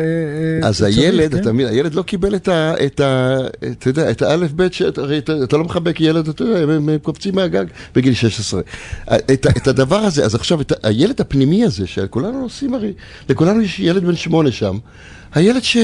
אה, 0.63 0.67
אז 0.67 0.77
צריך, 0.77 0.97
הילד, 0.97 1.31
כן. 1.31 1.41
אתה 1.41 1.53
מבין, 1.53 1.67
הילד 1.67 1.93
לא 1.93 2.01
קיבל 2.01 2.35
את 2.35 2.47
ה... 2.47 2.73
את 2.85 2.99
ה... 2.99 3.37
אתה 3.71 3.89
יודע, 3.89 4.11
את 4.11 4.21
האלף 4.21 4.51
בית, 4.51 4.73
הרי 4.97 5.17
אתה 5.43 5.57
לא 5.57 5.63
מחבק 5.63 6.01
ילד, 6.01 6.27
אתה 6.27 6.43
יודע, 6.43 6.73
הם- 6.73 6.89
קופצים 7.01 7.35
מהגג 7.35 7.65
בגיל 7.95 8.13
16. 8.13 8.61
את 9.07 9.67
הדבר 9.67 9.99
הזה, 9.99 10.25
אז 10.25 10.35
עכשיו, 10.35 10.59
הילד 10.83 11.21
הפנימי 11.21 11.63
הזה, 11.63 11.87
שכולנו 11.87 12.41
עושים 12.41 12.73
הרי, 12.73 12.93
לכולנו 13.29 13.61
יש 13.61 13.79
ילד 13.79 14.03
בן 14.03 14.15
שמונה 14.15 14.51
שם, 14.51 14.77
הילד 15.33 15.63
ש... 15.63 15.77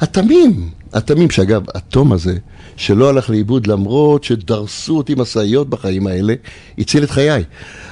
התמים, 0.00 0.70
התמים, 0.92 1.30
שאגב, 1.30 1.62
התום 1.74 2.12
הזה, 2.12 2.36
שלא 2.78 3.08
הלך 3.08 3.30
לאיבוד 3.30 3.66
למרות 3.66 4.24
שדרסו 4.24 4.96
אותי 4.96 5.14
משאיות 5.16 5.70
בחיים 5.70 6.06
האלה, 6.06 6.34
הציל 6.78 7.04
את 7.04 7.10
חיי. 7.10 7.44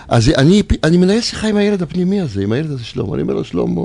אז 0.08 0.28
אני, 0.28 0.62
אני 0.84 0.96
מנהל 0.96 1.20
שיחה 1.20 1.48
עם 1.48 1.56
הילד 1.56 1.82
הפנימי 1.82 2.20
הזה, 2.20 2.42
עם 2.42 2.52
הילד 2.52 2.70
הזה 2.70 2.84
שלמה. 2.84 3.14
אני 3.14 3.22
אומר 3.22 3.34
לו, 3.34 3.44
שלמה, 3.44 3.80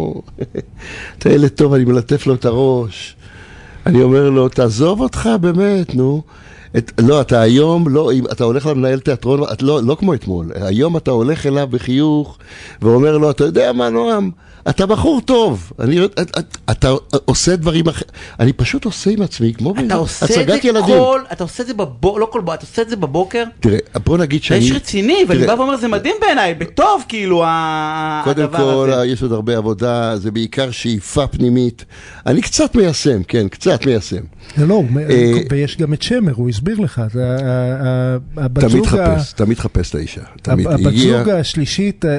אתה 1.18 1.30
ילד 1.30 1.48
טוב, 1.48 1.74
אני 1.74 1.86
מלטף 1.86 2.28
לו 2.28 2.34
את 2.34 2.46
הראש. 2.46 3.16
אני 3.86 4.02
אומר 4.02 4.30
לו, 4.30 4.50
תעזוב 4.50 5.02
אותך 5.02 5.30
באמת, 5.42 5.96
נו. 5.96 6.22
את, 6.78 6.92
לא, 7.00 7.22
אתה 7.22 7.42
היום, 7.42 7.88
לא, 7.90 8.12
אם 8.12 8.26
אתה 8.26 8.44
הולך 8.44 8.66
למנהל 8.66 9.00
תיאטרון, 9.00 9.44
את 9.54 9.62
לא, 9.62 9.84
לא 9.84 9.96
כמו 10.00 10.14
אתמול. 10.14 10.52
היום 10.56 10.98
אתה 10.98 11.12
הולך 11.12 11.46
אליו 11.46 11.68
בחיוך 11.72 12.38
ואומר 12.82 13.18
לו, 13.18 13.32
אתה 13.32 13.44
יודע 13.44 13.72
מה, 13.74 13.90
נועם? 13.90 14.32
אתה 14.70 14.86
בחור 14.86 15.22
טוב, 15.26 15.72
אני, 15.80 16.06
את, 16.06 16.20
את, 16.20 16.58
אתה 16.72 16.90
עושה 17.26 17.56
דברים 17.56 17.88
אחרים, 17.88 18.10
אני 18.40 18.54
פשוט 18.54 18.86
עושה 18.86 19.12
עם 19.12 19.22
עצמי 19.22 19.54
כמו 19.54 19.74
את 20.58 20.64
זה 20.64 20.68
ילדים. 20.70 21.00
כל, 21.00 21.22
אתה 21.32 21.44
עושה 21.44 21.64
את 21.64 21.68
זה 21.68 21.74
בבוקר, 21.74 22.20
לא 22.20 22.28
כל 22.32 22.42
בוקר, 22.42 22.54
אתה 22.54 22.64
עושה 22.66 22.82
את 22.82 22.90
זה 22.90 22.96
בבוקר. 22.96 23.44
תראה, 23.60 23.78
בוא 24.06 24.18
נגיד 24.18 24.44
שאני... 24.44 24.60
איש 24.60 24.72
רציני, 24.72 25.18
ואני 25.28 25.48
בא 25.48 25.52
ואומר, 25.52 25.78
זה 25.78 25.88
מדהים 25.88 26.16
בעיניי, 26.22 26.54
בטוב 26.54 27.04
כאילו 27.08 27.44
ה- 27.46 28.22
קודם 28.24 28.44
הדבר 28.44 28.58
כל, 28.58 28.92
הזה. 28.94 29.06
יש 29.06 29.22
עוד 29.22 29.32
הרבה 29.32 29.58
עבודה, 29.58 30.18
זה 30.18 30.32
בעיקר 30.32 30.72
שאיפה 30.72 31.28
פנימית. 31.28 31.86
אני 32.26 32.42
קצת 32.42 32.76
מיישם, 32.76 33.24
כן, 33.24 33.48
קצת 33.48 33.86
מיישם. 33.86 34.22
זה 34.58 34.66
לא, 34.66 34.84
אה, 35.10 35.32
ויש 35.52 35.78
גם 35.78 35.94
את 35.94 36.02
שמר, 36.02 36.34
הוא 36.36 36.50
הסביר 36.50 36.80
לך, 36.80 37.02
זה 37.14 37.38
הבת 38.38 38.66
תמיד 38.66 38.86
חפש, 38.86 39.34
תמיד 39.34 39.60
חפש 39.60 39.90
את 39.90 39.96
האישה. 39.96 40.22
תמיד 40.42 40.68
הבת 40.68 40.94
זוג 40.96 41.30
השלישית, 41.30 42.06
ה- 42.06 42.10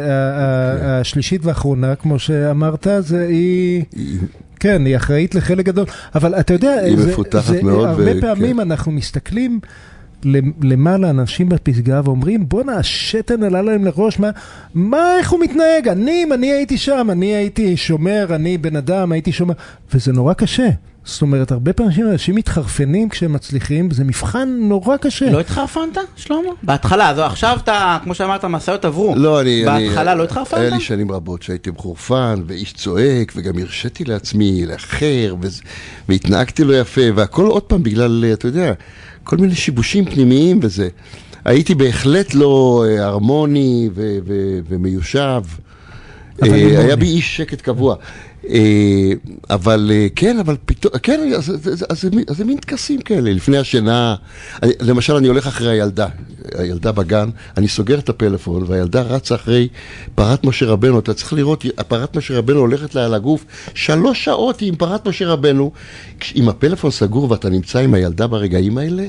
השלישית 1.01 1.45
והאחרונה, 1.45 1.95
כמו 1.95 2.19
שאמרת, 2.33 2.87
זה 3.01 3.27
היא... 3.29 3.85
היא- 3.97 4.19
כן, 4.61 4.87
היא 4.87 4.97
אחראית 4.97 5.35
לחלק 5.35 5.65
גדול, 5.67 5.85
אבל 6.15 6.35
אתה 6.35 6.53
יודע, 6.55 6.71
היא 6.73 6.97
זה, 6.97 7.12
מפותחת 7.12 7.45
זה, 7.55 7.62
מאוד, 7.62 7.89
הרבה 7.89 8.17
ו- 8.17 8.21
פעמים 8.21 8.57
כן. 8.57 8.61
אנחנו 8.61 8.93
מסתכלים 8.93 9.61
למעלה, 10.62 11.11
אנשים 11.11 11.49
בפסגה, 11.49 12.00
ואומרים, 12.05 12.49
בואנה, 12.49 12.76
השתן 12.76 13.43
עלה 13.43 13.62
להם 13.62 13.85
לראש, 13.85 14.19
מה, 14.19 14.31
מה, 14.75 15.17
איך 15.19 15.31
הוא 15.31 15.41
מתנהג? 15.41 15.88
אני, 15.88 16.23
אם 16.26 16.33
אני 16.33 16.52
הייתי 16.52 16.79
שם, 16.79 17.09
אני 17.12 17.26
הייתי 17.26 17.76
שומר, 17.76 18.26
אני 18.35 18.59
בן 18.59 18.76
אדם, 18.76 19.12
הייתי 19.12 19.33
שומר, 19.33 19.55
וזה 19.95 20.12
נורא 20.12 20.33
קשה. 20.35 20.69
זאת 21.05 21.23
אומרת, 21.23 21.50
הרבה 21.52 21.73
פעמים 21.73 22.09
אנשים 22.12 22.35
מתחרפנים 22.35 23.09
כשהם 23.09 23.33
מצליחים, 23.33 23.91
זה 23.91 24.05
מבחן 24.05 24.49
נורא 24.61 24.97
קשה. 24.97 25.31
לא 25.31 25.41
התחרפנת, 25.41 25.99
שלמה? 26.17 26.38
בהתחלה, 26.62 27.11
אז 27.11 27.19
עכשיו 27.19 27.59
אתה, 27.64 27.99
כמו 28.05 28.14
שאמרת, 28.14 28.45
המשאיות 28.45 28.85
עברו. 28.85 29.14
לא, 29.17 29.41
אני... 29.41 29.64
בהתחלה 29.64 30.11
אני- 30.12 30.19
לא 30.19 30.25
התחרפנת? 30.25 30.61
היה 30.61 30.71
לי 30.71 30.81
שנים 30.81 31.12
רבות 31.12 31.43
שהייתי 31.43 31.71
מחורפן, 31.71 32.43
ואיש 32.47 32.73
צועק, 32.73 33.33
וגם 33.37 33.59
הרשיתי 33.59 34.05
לעצמי 34.05 34.67
לאחר, 34.67 35.35
וזה- 35.41 35.62
והתנהגתי 36.09 36.64
לא 36.64 36.81
יפה, 36.81 37.00
והכל 37.14 37.47
עוד 37.47 37.62
פעם 37.62 37.83
בגלל, 37.83 38.25
אתה 38.33 38.49
יודע, 38.49 38.73
כל 39.25 39.37
מיני 39.37 39.55
שיבושים 39.55 40.05
פנימיים 40.05 40.59
וזה. 40.62 40.88
הייתי 41.45 41.75
בהחלט 41.75 42.35
לא 42.35 42.85
אה, 42.88 43.05
הרמוני 43.05 43.91
ו- 43.95 44.19
ו- 44.26 44.59
ומיושב. 44.69 45.43
אה. 46.43 46.49
היה 46.81 46.97
בי 46.97 47.07
איש 47.07 47.37
שקט 47.37 47.61
קבוע. 47.61 47.97
אה, 48.49 49.12
אבל 49.50 49.91
כן, 50.17 50.38
אבל 50.38 50.57
פתאום, 50.64 50.93
כן, 51.02 51.21
אז, 51.37 51.52
זה 52.31 52.45
מין- 52.45 52.57
טקסים 52.59 53.00
כאלה, 53.00 53.33
לפני 53.33 53.59
השינה. 53.59 54.14
למשל, 54.81 55.17
אני 55.17 55.29
הולך 55.29 55.47
אחרי 55.47 55.71
הילדה, 55.71 56.07
הילדה 56.59 56.93
בגן, 56.93 57.29
אני 57.57 57.69
סוגר 57.69 57.99
את 57.99 58.09
הפלאפון, 58.09 58.65
והילדה 58.67 59.03
רצה 59.03 59.35
אחרי 59.35 59.69
פרת 60.15 60.45
משה 60.45 60.67
רבנו, 60.67 60.99
אתה 60.99 61.15
צריך 61.15 61.33
לראות, 61.33 61.65
פרת 61.89 62.17
משה 62.17 62.39
רבנו 62.39 62.59
הולכת 62.59 62.95
לה 62.95 63.05
על 63.05 63.15
הגוף, 63.15 63.45
שלוש 63.75 64.25
שעות 64.25 64.61
היא 64.61 64.69
עם 64.69 64.77
פרת 64.77 65.09
משה 65.09 65.29
רבנו. 65.29 65.73
אם 66.37 66.49
הפלאפון 66.49 66.91
סגור 66.91 67.31
ואתה 67.31 67.51
נמצא 67.51 67.79
עם 67.79 67.95
הילדה 67.95 68.27
ברגעים 68.27 68.79
האלה, 68.79 69.07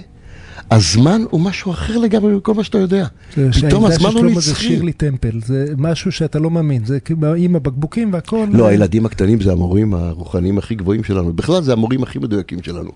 הזמן 0.71 1.23
הוא 1.29 1.41
משהו 1.41 1.71
אחר 1.71 1.97
לגמרי 1.97 2.33
מכל 2.33 2.53
מה 2.53 2.63
שאתה 2.63 2.77
יודע. 2.77 3.05
פתאום 3.33 3.85
הזמן 3.85 4.09
הוא 4.09 4.19
שלמה 4.19 4.39
זה 4.39 4.51
נצחי. 4.51 4.67
שירלי 4.67 4.93
טמפל, 4.93 5.39
זה 5.45 5.65
משהו 5.77 6.11
שאתה 6.11 6.39
לא 6.39 6.49
מאמין, 6.49 6.85
זה 6.85 6.97
עם 7.37 7.55
הבקבוקים 7.55 8.13
והכל. 8.13 8.47
לא, 8.51 8.67
הילדים 8.67 9.05
הקטנים 9.05 9.41
זה 9.41 9.51
המורים 9.51 9.93
הרוחניים 9.93 10.57
הכי 10.57 10.75
גבוהים 10.75 11.03
שלנו. 11.03 11.33
בכלל 11.33 11.63
זה 11.63 11.73
המורים 11.73 12.03
הכי 12.03 12.19
מדויקים 12.19 12.63
שלנו. 12.63 12.91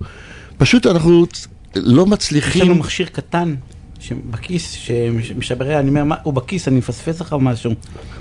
פשוט 0.58 0.88
אנחנו 0.88 1.12
לא 1.12 1.28
יש 1.76 1.88
לנו 1.92 2.06
מצליחים... 2.06 2.72
מכשיר 2.72 3.08
קטן 3.12 3.56
בכיס, 4.32 4.72
שמשבר, 4.72 5.80
אני 5.80 6.00
אומר, 6.00 6.16
הוא 6.24 6.34
בכיס, 6.34 6.68
אני 6.68 6.78
מפספס 6.78 7.22
לך 7.22 7.36
משהו. 7.40 7.72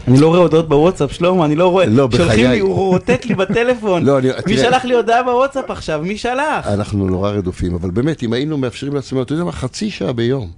אני 0.08 0.20
לא 0.20 0.28
רואה 0.28 0.38
הודעות 0.40 0.68
בוואטסאפ, 0.68 1.12
שלמה, 1.12 1.44
אני 1.44 1.56
לא 1.56 1.68
רואה. 1.68 1.86
לא, 1.86 2.08
שולחים 2.12 2.26
בחיי. 2.28 2.48
לי, 2.48 2.58
הוא 2.58 2.74
רוטט 2.74 3.24
לי 3.24 3.34
בטלפון. 3.34 4.04
לא, 4.06 4.18
אני- 4.18 4.28
מי 4.46 4.56
שלח 4.56 4.84
לי 4.84 4.94
הודעה 4.94 5.22
בוואטסאפ 5.22 5.70
עכשיו? 5.70 6.00
מי 6.02 6.18
שלח? 6.18 6.66
אנחנו 6.66 7.06
נורא 7.06 7.30
רדופים, 7.30 7.74
אבל 7.74 7.90
באמת, 7.90 8.22
אם 8.22 8.32
היינו 8.32 8.58
מאפשרים 8.58 8.94
לעצמנו, 8.94 9.22
אתה 9.22 9.32
יודע 9.32 9.44
מה, 9.44 9.52
חצי 9.52 9.90
שעה 9.90 10.12
ביום. 10.12 10.50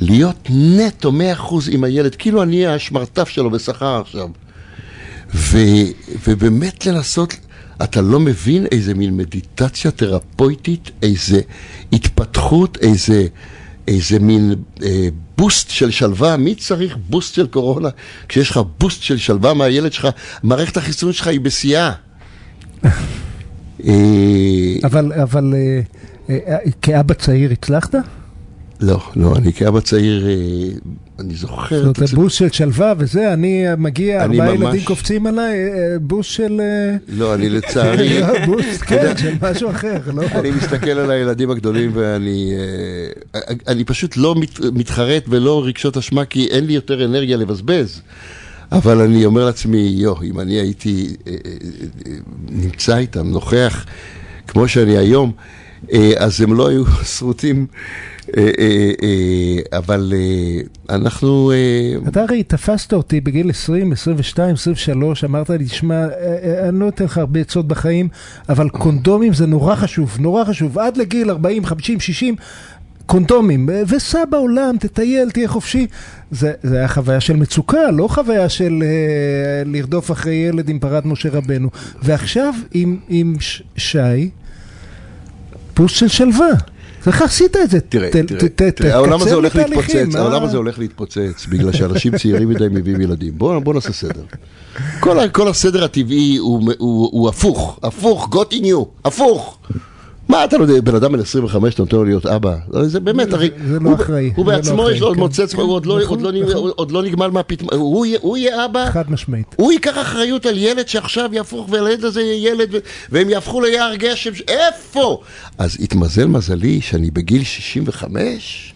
להיות 0.00 0.48
נטו, 0.50 1.12
מאה 1.12 1.32
אחוז 1.32 1.68
עם 1.72 1.84
הילד, 1.84 2.14
כאילו 2.14 2.42
אני 2.42 2.66
השמרטף 2.66 3.28
שלו 3.28 3.50
בשכר 3.50 4.00
עכשיו. 4.00 4.28
ו, 5.34 5.58
ובאמת 6.28 6.86
לנסות, 6.86 7.34
אתה 7.82 8.00
לא 8.00 8.20
מבין 8.20 8.66
איזה 8.72 8.94
מין 8.94 9.16
מדיטציה 9.16 9.90
תרפויטית, 9.90 10.90
איזה 11.02 11.40
התפתחות, 11.92 12.78
איזה, 12.80 13.26
איזה 13.88 14.18
מין 14.18 14.54
אה, 14.82 15.08
בוסט 15.38 15.70
של 15.70 15.90
שלווה. 15.90 16.36
מי 16.36 16.54
צריך 16.54 16.96
בוסט 17.08 17.34
של 17.34 17.46
קורונה 17.46 17.88
כשיש 18.28 18.50
לך 18.50 18.60
בוסט 18.78 19.02
של 19.02 19.18
שלווה 19.18 19.54
מהילד 19.54 19.92
שלך? 19.92 20.08
מערכת 20.42 20.76
החיסון 20.76 21.12
שלך 21.12 21.26
היא 21.26 21.40
בשיאה. 21.40 21.92
אה, 23.86 23.92
אבל, 24.84 25.12
אבל 25.12 25.54
אה, 25.54 26.36
אה, 26.48 26.58
כאבא 26.82 27.14
צעיר 27.14 27.52
הצלחת? 27.52 27.94
לא, 28.84 29.00
לא, 29.16 29.36
אני 29.36 29.52
כאבא 29.52 29.80
צעיר, 29.80 30.26
אה, 30.26 30.34
אני 31.18 31.34
זוכר... 31.34 31.84
זאת 31.84 31.98
אומרת, 31.98 32.14
בוס 32.14 32.34
של 32.34 32.50
שלווה 32.52 32.94
וזה, 32.98 33.32
אני 33.32 33.64
מגיע, 33.78 34.22
ארבעה 34.22 34.54
ילדים 34.54 34.84
קופצים 34.84 35.26
עליי, 35.26 35.54
אה, 35.54 35.98
בוס 36.00 36.26
של... 36.26 36.60
אה, 36.60 36.96
לא, 37.08 37.34
אני 37.34 37.48
לצערי, 37.48 38.20
לא, 38.20 38.46
בוס, 38.46 38.82
כן, 38.82 39.16
של 39.16 39.34
משהו 39.42 39.70
אחר, 39.70 39.98
לא? 40.14 40.22
אני 40.34 40.50
מסתכל 40.50 40.90
על 40.90 41.10
הילדים 41.10 41.50
הגדולים 41.50 41.90
ואני 41.94 42.52
אה, 43.34 43.40
אני 43.68 43.84
פשוט 43.84 44.16
לא 44.16 44.34
מת, 44.34 44.60
מתחרט 44.60 45.24
ולא 45.28 45.64
רגשות 45.64 45.96
אשמה 45.96 46.24
כי 46.24 46.46
אין 46.50 46.66
לי 46.66 46.72
יותר 46.72 47.04
אנרגיה 47.04 47.36
לבזבז. 47.36 48.00
אבל 48.72 49.00
אני 49.00 49.24
אומר 49.24 49.44
לעצמי, 49.44 49.78
יו, 49.78 50.22
אם 50.22 50.40
אני 50.40 50.54
הייתי 50.54 51.16
אה, 51.26 51.32
אה, 51.32 51.50
אה, 52.06 52.12
נמצא 52.48 52.96
איתם, 52.96 53.26
נוכח, 53.30 53.86
כמו 54.46 54.68
שאני 54.68 54.96
היום, 54.98 55.32
אה, 55.38 55.44
אז 56.18 56.40
הם 56.40 56.54
לא 56.54 56.68
היו 56.68 56.84
שרוטים, 57.18 57.66
אה, 58.36 58.50
אה, 58.58 58.90
אה, 59.02 59.78
אבל 59.78 60.12
אה, 60.16 60.94
אנחנו... 60.96 61.52
אה, 61.52 62.08
אתה 62.08 62.22
הרי 62.22 62.42
תפסת 62.42 62.92
אותי 62.92 63.20
בגיל 63.20 63.50
20, 63.50 63.92
22, 63.92 64.54
23, 64.54 65.24
אמרת 65.24 65.50
לי, 65.50 65.64
תשמע, 65.64 65.94
אה, 65.94 66.08
אה, 66.42 66.68
אני 66.68 66.80
לא 66.80 66.88
אתן 66.88 67.04
לך 67.04 67.18
הרבה 67.18 67.40
עצות 67.40 67.68
בחיים, 67.68 68.08
אבל 68.48 68.68
קונדומים 68.68 69.32
זה 69.32 69.46
נורא 69.46 69.74
חשוב, 69.74 70.16
נורא 70.20 70.44
חשוב, 70.44 70.78
עד 70.78 70.96
לגיל 70.96 71.30
40, 71.30 71.64
50, 71.64 72.00
60. 72.00 72.36
קונדומים, 73.06 73.70
אה, 73.70 73.82
וסע 73.88 74.24
בעולם, 74.30 74.76
תטייל, 74.80 75.30
תהיה 75.30 75.48
חופשי. 75.48 75.86
זה, 76.30 76.52
זה 76.62 76.78
היה 76.78 76.88
חוויה 76.88 77.20
של 77.20 77.36
מצוקה, 77.36 77.90
לא 77.90 78.08
חוויה 78.08 78.48
של 78.48 78.82
אה, 78.82 79.62
לרדוף 79.66 80.10
אחרי 80.10 80.34
ילד 80.34 80.68
עם 80.68 80.78
פרת 80.78 81.04
משה 81.04 81.28
רבנו. 81.32 81.70
ועכשיו 82.02 82.54
עם, 82.72 82.96
עם 83.08 83.34
ש, 83.40 83.62
שי, 83.76 84.30
פוס 85.74 85.92
של 85.92 86.08
שלווה. 86.08 86.48
איך 87.06 87.22
עשית 87.22 87.56
את 87.56 87.70
זה? 87.70 87.80
תראה, 87.80 88.10
תראה, 88.74 88.94
העולם 88.94 89.22
הזה 89.22 89.34
הולך 89.34 89.56
להתפוצץ, 89.56 89.94
מה- 90.12 90.18
העולם 90.18 90.42
הזה 90.42 90.56
הולך 90.56 90.78
להתפוצץ, 90.78 91.46
בגלל 91.48 91.72
שאנשים 91.72 92.16
צעירים 92.18 92.48
מדי 92.48 92.66
מביאים 92.70 93.00
ילדים. 93.00 93.32
בואו 93.38 93.60
בוא 93.60 93.74
נעשה 93.74 93.92
סדר. 93.92 94.22
כל, 95.32 95.48
הסדר 95.48 95.84
הטבעי 95.84 96.36
הוא 96.36 97.28
הפוך, 97.28 97.78
הפוך, 97.82 98.28
got 98.34 98.54
in 98.54 98.64
you, 98.64 98.84
הפוך. 99.04 99.58
מה 100.28 100.44
אתה 100.44 100.58
לא 100.58 100.62
יודע, 100.62 100.80
בן 100.80 100.94
אדם 100.94 101.12
בן 101.12 101.20
25, 101.20 101.74
אתה 101.74 101.82
נותן 101.82 101.96
לו 101.96 102.04
להיות 102.04 102.26
אבא? 102.26 102.56
זה 102.82 103.00
באמת, 103.00 103.32
הרי... 103.32 103.50
זה 103.68 103.78
לא 103.80 103.94
אחראי, 103.94 104.32
הוא 104.36 104.46
לא 104.46 104.52
בעצמו, 104.52 104.90
יש 104.90 105.00
לו 105.00 105.06
עוד 105.06 105.16
כן. 105.16 105.20
מוצץ, 105.22 105.54
כן, 105.54 105.60
הוא 105.62 105.72
עוד 105.72 105.86
לא- 105.86 106.00
נכון, 106.02 106.20
לא 106.20 106.32
נכון. 106.32 106.70
עוד 106.76 106.90
לא 106.90 107.02
נגמל 107.02 107.26
מהפתאום, 107.30 107.68
הוא 107.72 108.36
יהיה- 108.36 108.64
אבא, 108.64 108.90
חד 108.90 109.10
משמעית. 109.10 109.46
הוא 109.56 109.72
ייקח 109.72 109.98
אחריות 110.00 110.46
על 110.46 110.58
ילד 110.58 110.88
שעכשיו 110.88 111.30
יהפוך, 111.32 111.68
והילד 111.70 112.04
הזה 112.04 112.22
יהיה 112.22 112.50
ילד, 112.52 112.74
והם 113.12 113.30
יהפכו 113.30 113.60
ליער 113.60 113.94
גשם, 113.94 114.30
איפה? 114.48 115.20
אז 115.58 115.76
התמזל 115.80 116.26
מזלי 116.26 116.80
שאני 116.80 117.10
בגיל 117.10 117.44
65, 117.44 118.74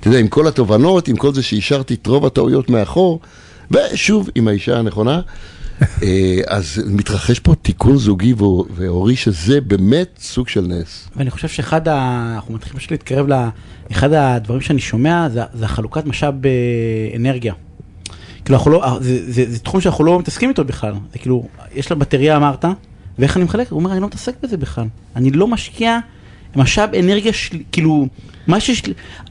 אתה 0.00 0.08
יודע, 0.08 0.18
עם 0.18 0.28
כל 0.28 0.46
התובנות, 0.48 1.08
עם 1.08 1.16
כל 1.16 1.34
זה 1.34 1.42
שהשארתי 1.42 1.94
את 1.94 2.06
רוב 2.06 2.26
הטעויות 2.26 2.70
מאחור, 2.70 3.20
ושוב, 3.70 4.28
עם 4.34 4.48
האישה 4.48 4.78
הנכונה, 4.78 5.20
אז 6.46 6.82
מתרחש 6.86 7.38
פה 7.38 7.54
תיקון 7.54 7.96
זוגי 7.96 8.32
והור- 8.32 8.66
והורי, 8.74 9.16
שזה 9.16 9.60
באמת 9.60 10.18
סוג 10.20 10.48
של 10.48 10.60
נס. 10.60 11.08
ואני 11.16 11.30
חושב 11.30 11.48
שאחד 11.48 11.88
ה... 11.88 12.32
אנחנו 12.34 12.54
מתחילים 12.54 12.78
פשוט 12.78 12.90
להתקרב 12.90 13.26
לאחד 13.90 14.12
הדברים 14.12 14.60
שאני 14.60 14.80
שומע, 14.80 15.28
זה, 15.28 15.40
זה 15.54 15.64
החלוקת 15.64 16.06
משאב 16.06 16.34
באנרגיה. 16.40 17.54
כאילו, 18.44 18.58
אנחנו 18.58 18.70
לא, 18.70 18.98
זה, 19.00 19.32
זה, 19.32 19.50
זה 19.50 19.58
תחום 19.58 19.80
שאנחנו 19.80 20.04
לא 20.04 20.18
מתעסקים 20.18 20.48
איתו 20.48 20.64
בכלל. 20.64 20.94
זה 21.12 21.18
כאילו, 21.18 21.48
יש 21.74 21.90
לה 21.90 21.96
בטריה 21.96 22.36
אמרת, 22.36 22.64
ואיך 23.18 23.36
אני 23.36 23.44
מחלק? 23.44 23.70
הוא 23.70 23.78
אומר, 23.80 23.92
אני 23.92 24.00
לא 24.00 24.06
מתעסק 24.06 24.34
בזה 24.42 24.56
בכלל. 24.56 24.86
אני 25.16 25.30
לא 25.30 25.46
משקיע 25.48 25.98
משאב 26.56 26.94
אנרגיה 26.94 27.32
של... 27.32 27.58
כאילו, 27.72 28.06
מה 28.46 28.60
שיש... 28.60 28.82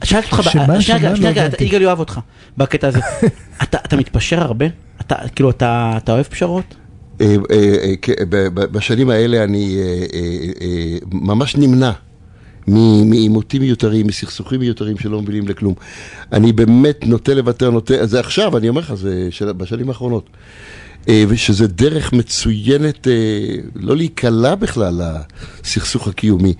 שאלתי 0.04 0.26
אותך... 0.32 0.50
שנייה 0.50 0.66
רגע? 0.68 1.16
שנייה 1.16 1.32
לא. 1.48 1.64
יגאל 1.64 1.82
יאהב 1.82 1.98
אותך 1.98 2.20
בקטע 2.56 2.88
הזה. 2.88 3.00
אתה 3.62 3.78
אתה 3.84 3.96
מתפשר 3.96 4.40
הרבה? 4.42 4.66
אתה 5.06 5.16
כאילו, 5.34 5.50
אתה 5.50 5.94
אתה 5.96 6.12
אוהב 6.12 6.26
פשרות? 6.26 6.74
אה, 7.20 7.36
אה, 7.50 7.94
אה, 8.08 8.50
בשנים 8.50 9.10
האלה 9.10 9.44
אני 9.44 9.76
ממש 11.12 11.56
נמנע 11.56 11.92
מעימותים 12.66 13.62
מיותרים, 13.62 14.06
מסכסוכים 14.06 14.60
מיותרים 14.60 14.98
שלא 14.98 15.20
מובילים 15.20 15.48
לכלום. 15.48 15.74
אני 16.32 16.52
באמת 16.52 17.06
נוטה 17.06 17.34
לוותר, 17.34 17.70
נוטה, 17.70 18.06
זה 18.06 18.20
עכשיו, 18.20 18.56
אני 18.56 18.68
אומר 18.68 18.80
לך, 18.80 18.94
זה 18.94 19.52
בשנים 19.56 19.88
האחרונות. 19.88 20.30
ושזה 21.28 21.66
דרך 21.66 22.12
מצוינת 22.12 23.06
לא 23.74 23.96
להיקלע 23.96 24.54
בכלל 24.54 25.00
לסכסוך 25.64 26.08
הקיומי. 26.08 26.54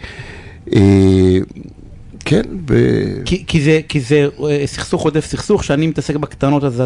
אה, 2.27 2.31
כן. 2.31 2.43
כי, 3.25 3.45
כי, 3.47 3.61
זה, 3.61 3.81
כי 3.89 4.01
זה 4.01 4.29
אה, 4.49 4.67
סכסוך 4.67 5.03
עודף 5.03 5.27
סכסוך, 5.27 5.65
שאני 5.65 5.87
מתעסק 5.87 6.17
בקטנות 6.17 6.65
אז 6.65 6.83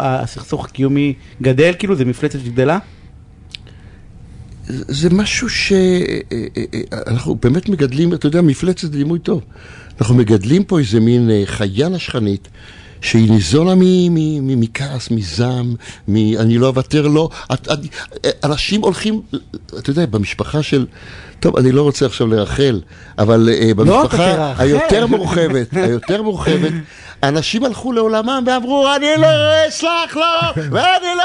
הסכסוך, 0.00 0.64
הקיומי 0.64 1.14
גדל, 1.42 1.72
כאילו 1.78 1.96
זה 1.96 2.04
מפלצת 2.04 2.38
שגדלה? 2.40 2.78
זה 4.68 5.10
משהו 5.10 5.48
שאנחנו 5.50 7.34
באמת 7.34 7.68
מגדלים, 7.68 8.14
אתה 8.14 8.26
יודע, 8.26 8.42
מפלצת 8.42 8.80
זה 8.80 8.88
דימוי 8.88 9.18
טוב. 9.18 9.42
אנחנו 10.00 10.14
מגדלים 10.14 10.64
פה 10.64 10.78
איזה 10.78 11.00
מין 11.00 11.30
אה, 11.30 11.42
חיה 11.44 11.88
נשכנית. 11.88 12.48
שהיא 13.02 13.30
ניזונה 13.30 13.72
מכעס, 14.40 15.10
מזעם, 15.10 15.74
מ- 16.08 16.36
אני 16.38 16.58
לא 16.58 16.66
אוותר 16.66 17.06
לו. 17.08 17.28
את- 17.52 17.68
את- 17.72 17.78
אנשים 18.44 18.80
הולכים, 18.82 19.20
אתה 19.78 19.90
יודע, 19.90 20.06
במשפחה 20.06 20.62
של... 20.62 20.86
טוב, 21.40 21.56
אני 21.56 21.72
לא 21.72 21.82
רוצה 21.82 22.06
עכשיו 22.06 22.26
לרחל, 22.26 22.80
אבל 23.18 23.40
לא, 23.40 23.52
אתה 23.64 23.74
במשפחה 23.74 24.06
תרחל. 24.16 24.62
היותר 24.62 25.06
מורחבת, 25.06 25.66
היותר 25.72 26.22
מורחבת, 26.22 26.72
אנשים 27.22 27.64
הלכו 27.64 27.92
לעולמם 27.92 28.44
ואמרו, 28.46 28.88
אני 28.96 29.06
לא 29.18 29.28
אסלח 29.68 30.16
לו, 30.16 30.22
ואני 30.56 31.06
לא... 31.16 31.24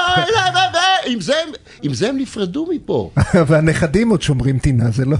עם 1.06 1.22
זה 1.22 1.34
הם- 1.44 1.54
עם 1.82 1.94
זה 1.94 2.10
הם 2.10 2.18
נפרדו 2.18 2.68
מפה. 2.76 3.10
והנכדים 3.48 4.10
עוד 4.10 4.22
שומרים 4.22 4.60
טינה, 4.60 4.92
זה 4.92 5.06
לא... 5.06 5.18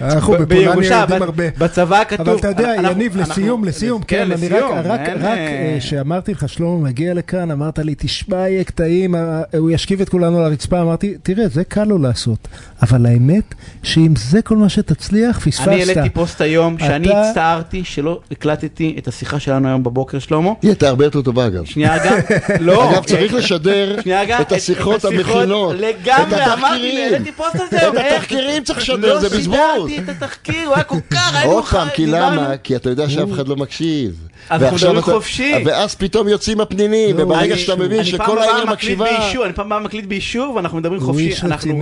אנחנו 0.00 0.32
בפולניה 0.32 1.00
יודעים 1.00 1.22
הרבה. 1.22 1.44
בצבא 1.58 2.04
כתוב... 2.04 2.28
אבל 2.28 2.38
אתה 2.38 2.48
יודע, 2.48 2.74
יניב, 2.90 3.16
לסיום, 3.16 3.64
לסיום, 3.64 4.02
כן, 4.02 4.32
אני 4.32 4.48
רק, 4.48 4.64
רק, 4.84 5.00
אה, 5.00 5.36
אה, 5.36 5.76
שאמרתי 5.80 6.32
לך, 6.32 6.48
שלמה 6.48 6.78
מגיע 6.78 7.14
לכאן, 7.14 7.50
אמרת 7.50 7.78
לי, 7.78 7.94
תשמע, 7.98 8.36
יהיה 8.36 8.64
קטעים, 8.64 9.14
אה, 9.14 9.42
הוא 9.58 9.70
ישכיב 9.70 10.00
את 10.00 10.08
כולנו 10.08 10.38
על 10.38 10.44
הרצפה, 10.44 10.80
אמרתי, 10.80 11.14
תראה, 11.22 11.48
זה 11.48 11.64
קל 11.64 11.84
לו 11.84 11.98
לעשות, 11.98 12.48
אבל 12.82 13.06
האמת, 13.06 13.54
שאם 13.82 14.14
זה 14.16 14.42
כל 14.42 14.56
מה 14.56 14.68
שתצליח, 14.68 15.38
פספסת. 15.38 15.68
אני 15.68 15.80
העליתי 15.80 16.10
פוסט 16.10 16.40
היום 16.40 16.78
שאני 16.78 17.08
הצטערתי 17.12 17.84
שלא 17.84 18.20
הקלטתי 18.30 18.94
את 18.98 19.08
השיחה 19.08 19.40
שלנו 19.40 19.68
היום 19.68 19.82
בבוקר, 19.82 20.18
שלמה. 20.18 20.50
היא 20.62 20.70
הייתה 20.70 20.88
הרבה 20.88 21.04
יותר 21.04 21.22
טובה 21.22 21.46
אגב. 21.46 21.64
שנייה 21.64 22.04
גם, 22.04 22.16
לא. 22.60 22.90
אגב, 22.92 23.04
צריך 23.04 23.34
לשדר 23.34 23.96
את 24.40 24.52
השיחות 24.52 25.04
המכינות. 25.04 25.73
לגמרי, 25.74 26.44
אמרתי. 26.52 27.02
העליתי 27.12 27.32
פוסט 27.32 27.54
על 27.56 27.66
זה. 27.70 27.88
את? 27.88 27.94
התחקירים 28.16 28.64
צריך 28.64 28.78
לשדר, 28.78 29.18
זה 29.20 29.28
בזבוז. 29.28 29.56
לא 29.56 29.88
שידרתי 29.88 29.98
את 30.12 30.22
התחקיר, 30.22 30.66
הוא 30.66 30.74
היה 30.74 30.84
כל 30.84 30.96
כך, 31.10 31.34
היינו 31.34 31.52
עוד 31.52 31.64
פעם, 31.64 31.88
כי. 31.94 32.06
למה? 32.06 32.56
כי 32.62 32.76
אתה 32.76 32.90
יודע 32.90 33.08
שאף 33.08 33.32
אחד 33.32 33.48
לא 33.48 33.56
מקשיב. 33.56 34.28
אנחנו 34.50 34.76
מדברים 34.76 35.02
חופשי. 35.02 35.52
ואז 35.66 35.94
פתאום 35.94 36.28
יוצאים 36.28 36.60
הפנינים, 36.60 37.18
לא, 37.18 37.22
וברגע 37.22 37.56
שאתה 37.56 37.76
מבין 37.76 38.04
שכל 38.04 38.38
העיר 38.38 38.66
מקשיבה... 38.66 39.06
אני 39.44 39.52
פעם 39.52 39.84
מקליט 39.84 40.04
ביישוב, 40.04 40.56
ואנחנו 40.56 40.78
מדברים 40.78 41.00
חופשי. 41.00 41.32
אנחנו 41.42 41.80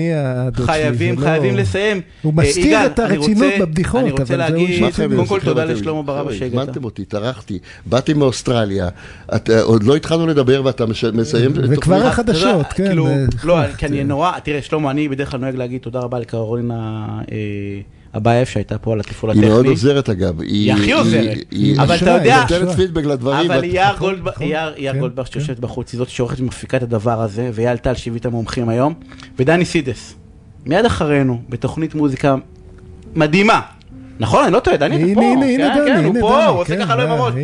חייבים, 0.64 1.18
לא- 1.18 1.25
חייבים 1.25 1.56
לסיים. 1.56 2.00
הוא 2.22 2.32
אה, 2.38 2.44
מסתיר 2.44 2.87
את 2.87 2.99
הרצינות 2.99 3.52
בבדיחות, 3.61 4.00
אני 4.00 4.11
רוצה 4.11 4.22
אבל 4.22 4.28
זה 4.28 4.37
להגיד? 4.37 4.84
קודם 4.96 5.26
כל 5.26 5.40
תודה 5.40 5.64
לשלמה 5.64 6.02
ברבא 6.02 6.32
שהגעת. 6.32 6.52
הזמנתם 6.62 6.84
אותי, 6.84 7.04
טרחתי, 7.04 7.58
באתי 7.87 8.14
מאוסטרליה, 8.14 8.88
אה, 9.32 9.38
עוד 9.62 9.82
לא 9.82 9.96
התחלנו 9.96 10.26
לדבר 10.26 10.62
ואתה 10.64 10.84
מסיים... 10.87 11.52
וכבר 11.54 11.75
תוכנית- 11.75 12.02
החד- 12.02 12.28
אתה 12.30 12.38
יודע, 12.38 12.52
חדשות, 12.52 12.66
כן, 12.72 12.87
כאילו, 12.87 13.08
לא, 13.44 13.54
כי 13.83 13.95
אני 13.95 14.05
נורא, 14.05 14.39
תראה, 14.39 14.62
שלמה, 14.62 14.91
אני 14.91 15.09
בדרך 15.09 15.31
כלל 15.31 15.41
נוהג 15.41 15.57
להגיד 15.57 15.81
תודה 15.81 16.01
רבה 16.01 16.19
לקרולינה 16.19 17.07
אה, 17.33 17.37
אבייב 18.16 18.47
שהייתה 18.47 18.79
פה 18.79 18.92
על 18.92 19.01
התפעול 19.01 19.33
היא 19.33 19.40
מאוד 19.40 19.53
הטכני. 19.53 19.71
עוזרת 19.71 20.09
אגב. 20.09 20.40
היא 20.40 20.73
הכי 20.73 20.92
עוזרת. 20.92 21.38
היא- 21.51 21.81
אבל 21.81 21.97
אתה 21.97 22.11
יודע, 22.11 22.45
אשראי. 22.45 22.61
נותנת 22.61 22.77
פידבק 22.77 23.05
לדברים. 23.05 23.51
אבל 23.51 23.64
יער 23.64 23.97
גולדברג, 23.99 24.35
נכון, 24.35 24.47
יער- 24.47 24.75
יער 24.77 24.95
כן, 24.95 25.01
גולדברג 25.01 25.27
כן. 25.27 25.33
שיושבת 25.33 25.59
בחוץ, 25.59 25.92
היא 25.92 25.99
זאת 25.99 26.09
שעורכת 26.09 26.40
ומפיקה 26.40 26.77
את 26.77 26.83
הדבר 26.83 27.21
הזה, 27.21 27.51
ואייל 27.55 27.77
טל 27.77 27.95
שהביא 27.95 28.21
את 28.21 28.27
המומחים 28.27 28.68
היום, 28.68 28.95
ודני 29.38 29.64
סידס, 29.64 30.14
מיד 30.66 30.85
אחרינו, 30.85 31.42
בתוכנית 31.49 31.95
מוזיקה 31.95 32.35
מדהימה. 33.14 33.61
נכון, 34.22 34.44
אני 34.44 34.52
לא 34.52 34.61
טועה, 34.61 34.76
דני, 34.76 34.96
אתה 35.12 35.14
פה. 35.14 35.20
הנה, 35.22 35.46
הנה, 35.46 35.74
כן, 35.74 35.80
דני, 35.80 35.90
כן, 35.90 36.04
הוא 36.04 36.11
הנה, 36.11 36.20
פה, 36.20 36.30
דני, 36.37 36.44
הוא 36.44 36.58
עושה 36.61 36.76
כן, 36.76 36.85
ככה 36.85 36.96
לא 36.96 37.02
עם 37.02 37.08
אה, 37.11 37.14
הראש. 37.14 37.35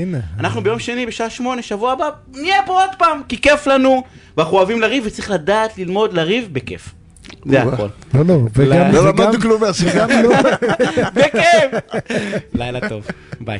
אנחנו 0.40 0.62
ביום 0.62 0.78
שני 0.78 1.06
בשעה 1.06 1.30
שמונה, 1.30 1.62
שבוע 1.62 1.92
הבא, 1.92 2.08
נהיה 2.34 2.56
פה 2.66 2.72
עוד 2.72 2.90
פעם, 2.98 3.20
כי 3.28 3.40
כיף 3.40 3.66
לנו, 3.66 4.02
ואנחנו 4.36 4.56
אוהבים 4.56 4.80
לריב, 4.80 5.04
וצריך 5.06 5.30
לדעת 5.30 5.78
ללמוד 5.78 6.12
לריב 6.12 6.48
בכיף. 6.52 6.94
זה 7.46 7.62
הכל. 7.62 7.86
לא, 8.14 8.24
לא, 8.26 8.34
וגם... 8.56 8.92
לא 8.92 9.00
וגם- 9.00 9.06
למדנו 9.18 9.40
כלום 9.40 9.60
מהשיחה. 9.60 10.04
וגם 10.08 10.22
לא... 10.22 10.30
בכיף. 11.16 11.98
לילה 12.58 12.88
טוב, 12.88 13.06
ביי. 13.40 13.58